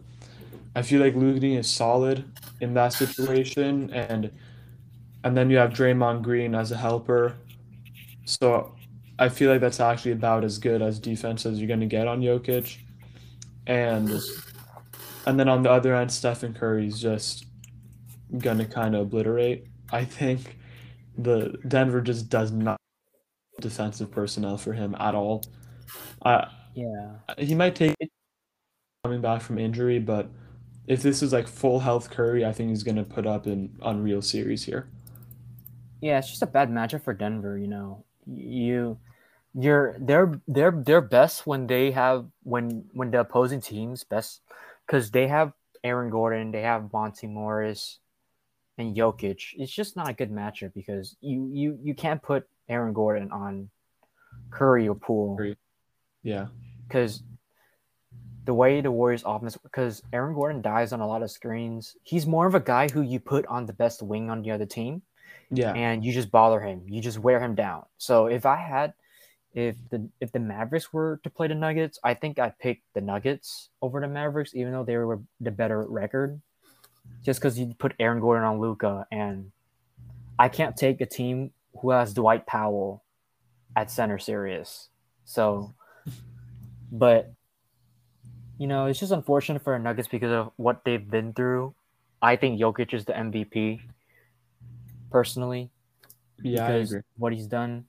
[0.76, 2.26] I feel like Looney is solid
[2.62, 4.32] in that situation, and
[5.24, 7.36] and then you have Draymond Green as a helper.
[8.26, 8.76] So
[9.18, 12.08] I feel like that's actually about as good as defense as you're going to get
[12.08, 12.78] on Jokic.
[13.66, 14.12] And
[15.26, 17.46] and then on the other end, Stephen Curry's just
[18.38, 19.68] going to kind of obliterate.
[19.92, 20.58] I think
[21.18, 22.78] the Denver just does not
[23.60, 25.44] defensive personnel for him at all.
[26.22, 27.18] Uh, Yeah.
[27.38, 28.12] he might take it
[29.04, 30.30] coming back from injury, but
[30.86, 33.78] if this is like full health Curry, I think he's going to put up an
[33.82, 34.90] unreal series here.
[36.02, 38.06] Yeah, it's just a bad matchup for Denver, you know.
[38.28, 39.00] You
[39.56, 44.42] you're they're they're they're best when they have when when the opposing team's best
[44.86, 48.00] because they have Aaron Gordon, they have Monty Morris
[48.78, 49.54] and Jokic.
[49.56, 53.70] It's just not a good matchup because you you you can't put Aaron Gordon on
[54.52, 55.38] Curry or Poole
[56.24, 56.48] Yeah.
[56.88, 57.24] because
[58.46, 61.98] the way the Warriors offense because Aaron Gordon dies on a lot of screens.
[62.04, 64.66] He's more of a guy who you put on the best wing on the other
[64.66, 65.02] team
[65.52, 65.74] Yeah.
[65.74, 66.84] and you just bother him.
[66.88, 67.86] You just wear him down.
[67.98, 68.94] So if I had
[69.54, 73.02] if the if the Mavericks were to play the Nuggets, I think I'd pick the
[73.02, 76.40] Nuggets over the Mavericks, even though they were the better record.
[77.24, 79.52] Just because you put Aaron Gordon on Luka, and
[80.40, 81.52] I can't take a team
[81.82, 83.04] who has Dwight Powell
[83.76, 84.90] at center serious.
[85.26, 85.74] So,
[86.92, 87.32] but
[88.58, 91.76] you know, it's just unfortunate for Nuggets because of what they've been through.
[92.22, 93.82] I think Jokic is the MVP,
[95.12, 95.70] personally
[96.42, 97.02] Yeah, I agree.
[97.18, 97.86] what he's done.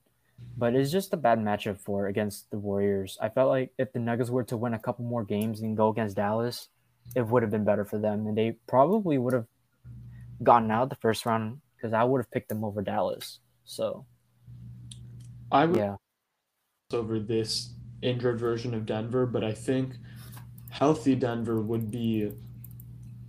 [0.57, 3.17] But it's just a bad matchup for against the Warriors.
[3.21, 5.89] I felt like if the Nuggets were to win a couple more games and go
[5.89, 6.69] against Dallas,
[7.15, 9.45] it would have been better for them, and they probably would have
[10.43, 13.39] gotten out the first round because I would have picked them over Dallas.
[13.65, 14.05] So
[15.51, 15.95] I would yeah,
[16.93, 19.95] over this injured version of Denver, but I think
[20.69, 22.31] healthy Denver would be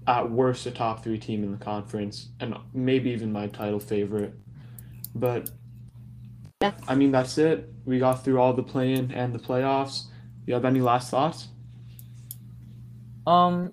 [0.07, 4.35] at worst a top three team in the conference and maybe even my title favorite.
[5.14, 5.51] But
[6.61, 7.72] yeah, I mean that's it.
[7.85, 10.05] We got through all the play-in and the playoffs.
[10.47, 11.49] You have any last thoughts?
[13.31, 13.72] Um,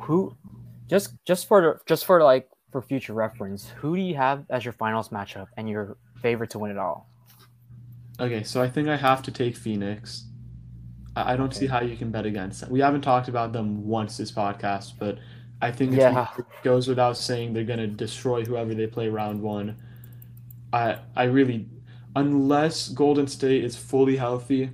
[0.00, 0.34] who
[0.88, 4.72] just just for just for like for future reference, who do you have as your
[4.72, 7.08] finals matchup and your favorite to win it all?
[8.18, 10.24] Okay, so I think I have to take Phoenix.
[11.16, 12.70] I I don't see how you can bet against them.
[12.70, 15.18] We haven't talked about them once this podcast, but
[15.62, 16.26] I think Yeah.
[16.38, 19.76] it goes without saying they're going to destroy whoever they play round one.
[20.72, 21.68] I I really,
[22.16, 24.70] unless Golden State is fully healthy,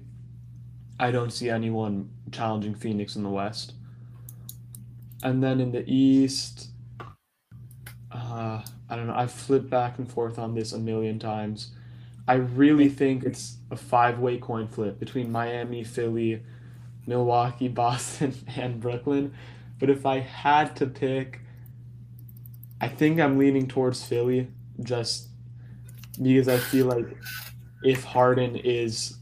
[1.00, 3.72] I don't see anyone challenging Phoenix in the West.
[5.22, 6.68] And then in the East,
[8.12, 9.14] uh, I don't know.
[9.14, 11.72] I've flipped back and forth on this a million times.
[12.28, 16.42] I really think it's a five-way coin flip between Miami, Philly,
[17.06, 19.34] Milwaukee, Boston, and Brooklyn.
[19.78, 21.40] But if I had to pick,
[22.80, 24.48] I think I'm leaning towards Philly
[24.82, 25.28] just
[26.20, 27.16] because I feel like
[27.82, 29.16] if Harden is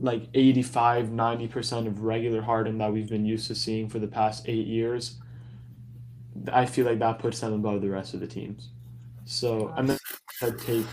[0.00, 4.48] like 85, 90% of regular Harden that we've been used to seeing for the past
[4.48, 5.18] eight years,
[6.52, 8.70] I feel like that puts them above the rest of the teams.
[9.26, 9.98] So, and then
[10.42, 10.86] I'd take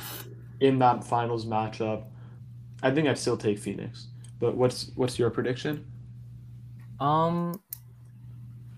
[0.59, 2.05] in that finals matchup,
[2.83, 4.07] I think I'd still take Phoenix.
[4.39, 5.85] But what's what's your prediction?
[6.99, 7.59] Um,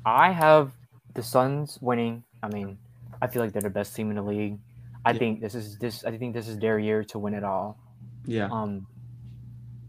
[0.06, 0.74] I have
[1.16, 2.24] the Suns winning.
[2.44, 2.78] I mean,
[3.22, 4.60] I feel like they're the best team in the league.
[5.06, 5.20] I Yeah.
[5.20, 6.06] think this is this.
[6.06, 7.78] I think this is their year to win it all.
[8.26, 8.48] Yeah.
[8.52, 8.88] Um,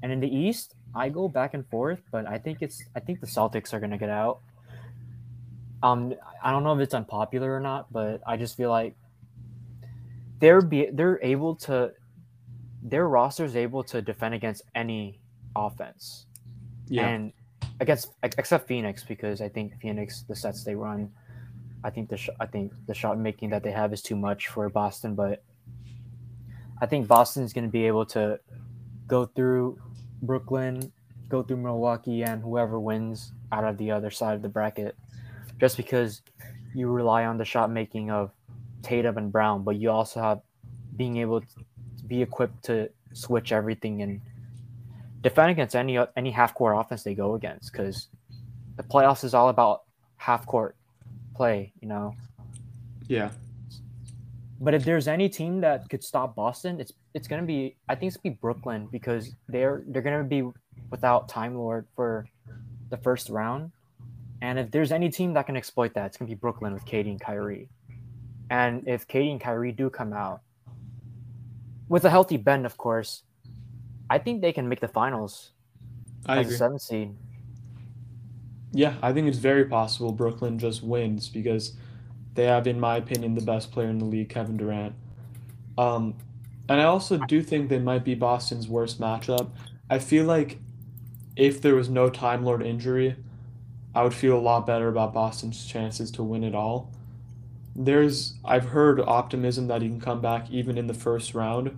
[0.02, 2.82] and in the East, I go back and forth, but I think it's.
[2.96, 4.40] I think the Celtics are gonna get out.
[5.82, 8.94] Um, I don't know if it's unpopular or not, but I just feel like
[10.38, 11.92] they're be they're able to.
[12.82, 15.20] Their roster is able to defend against any
[15.54, 16.26] offense
[16.88, 17.08] Yeah.
[17.08, 17.32] and
[17.80, 21.10] against ex- except Phoenix because I think Phoenix the sets they run,
[21.84, 24.48] I think the sh- I think the shot making that they have is too much
[24.48, 25.42] for Boston, but
[26.80, 28.40] I think Boston's going to be able to
[29.06, 29.78] go through
[30.22, 30.92] Brooklyn,
[31.28, 34.96] go through Milwaukee, and whoever wins out of the other side of the bracket,
[35.58, 36.22] just because
[36.74, 38.30] you rely on the shot making of
[38.82, 40.40] Tatum and Brown, but you also have
[40.96, 41.46] being able to
[42.06, 44.20] be equipped to switch everything and
[45.22, 48.08] defend against any any half court offense they go against because
[48.76, 49.82] the playoffs is all about
[50.16, 50.76] half court
[51.34, 52.14] play, you know.
[53.08, 53.30] yeah.
[54.60, 58.08] But if there's any team that could stop Boston, it's it's gonna be I think
[58.08, 60.48] it's gonna be Brooklyn because they're they're gonna be
[60.90, 62.26] without Time Lord for
[62.90, 63.72] the first round.
[64.42, 67.08] And if there's any team that can exploit that, it's gonna be Brooklyn with KD
[67.08, 67.70] and Kyrie.
[68.50, 70.42] And if KD and Kyrie do come out
[71.88, 73.22] with a healthy Ben, of course,
[74.10, 75.52] I think they can make the finals
[76.26, 76.54] I as agree.
[76.54, 77.14] a seventh seed.
[78.72, 81.76] Yeah, I think it's very possible Brooklyn just wins because
[82.34, 84.94] they have, in my opinion, the best player in the league, Kevin Durant.
[85.76, 86.14] Um,
[86.68, 89.50] and I also do think they might be Boston's worst matchup.
[89.88, 90.58] I feel like
[91.36, 93.16] if there was no Time Lord injury,
[93.94, 96.92] I would feel a lot better about Boston's chances to win it all.
[97.74, 101.76] There's, I've heard optimism that he can come back even in the first round.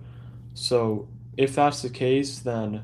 [0.53, 2.83] So if that's the case, then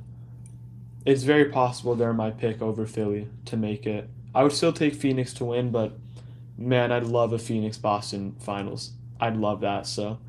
[1.05, 4.09] it's very possible they're my pick over Philly to make it.
[4.33, 5.97] I would still take Phoenix to win, but
[6.59, 8.91] man, I'd love a Phoenix Boston finals.
[9.19, 9.87] I'd love that.
[9.87, 10.19] So,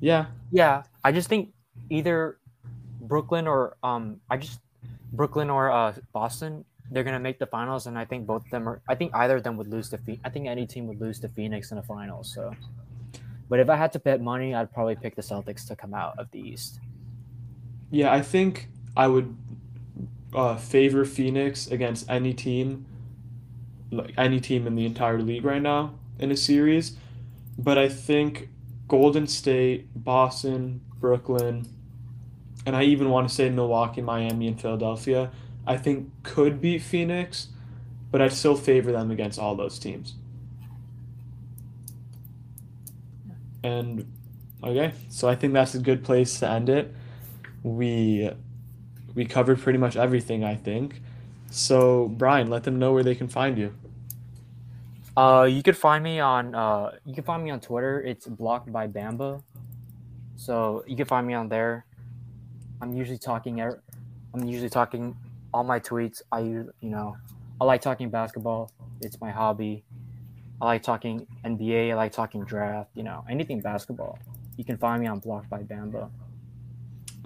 [0.00, 1.52] yeah, Yeah, I just think
[1.90, 2.38] either
[3.00, 4.60] Brooklyn or um, I just
[5.12, 8.68] Brooklyn or uh Boston, they're gonna make the finals, and I think both of them
[8.68, 8.80] are.
[8.88, 10.22] I think either of them would lose to Phoenix.
[10.24, 12.32] I think any team would lose to Phoenix in the finals.
[12.34, 12.54] So,
[13.48, 16.18] but if I had to bet money, I'd probably pick the Celtics to come out
[16.18, 16.80] of the East.
[17.90, 19.36] yeah, I think I would
[20.34, 22.86] uh, favor Phoenix against any team,
[23.90, 26.96] like any team in the entire league right now in a series.
[27.58, 28.48] But I think
[28.88, 31.66] Golden State, Boston, Brooklyn,
[32.64, 35.30] and I even want to say Milwaukee, Miami, and Philadelphia,
[35.66, 37.48] I think could beat Phoenix,
[38.10, 40.14] but I'd still favor them against all those teams.
[43.62, 44.12] And
[44.62, 46.94] okay, so I think that's a good place to end it.
[47.62, 48.30] We
[49.14, 51.00] we covered pretty much everything, I think.
[51.56, 53.72] So, Brian, let them know where they can find you.
[55.16, 58.02] Uh, you could find me on uh, you can find me on Twitter.
[58.02, 59.42] It's blocked by Bamba,
[60.36, 61.86] so you can find me on there.
[62.82, 63.62] I'm usually talking.
[63.62, 63.82] er-
[64.34, 65.16] I'm usually talking
[65.54, 66.20] all my tweets.
[66.30, 67.16] I you know,
[67.58, 68.70] I like talking basketball.
[69.00, 69.82] It's my hobby.
[70.60, 71.90] I like talking NBA.
[71.90, 72.90] I like talking draft.
[72.94, 74.18] You know, anything basketball.
[74.58, 76.10] You can find me on Blocked by Bamba.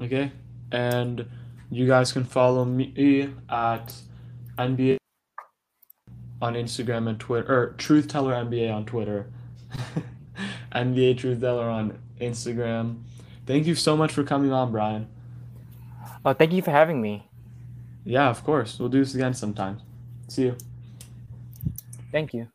[0.00, 0.30] Okay?
[0.70, 1.26] And
[1.68, 3.92] you guys can follow me at
[4.68, 4.98] NBA
[6.42, 9.30] on Instagram and Twitter, or Truth Teller NBA on Twitter,
[10.72, 13.02] NBA Truth Teller on Instagram.
[13.46, 15.08] Thank you so much for coming on, Brian.
[16.24, 17.28] Oh, thank you for having me.
[18.04, 18.78] Yeah, of course.
[18.78, 19.80] We'll do this again sometime.
[20.28, 20.56] See you.
[22.12, 22.48] Thank you.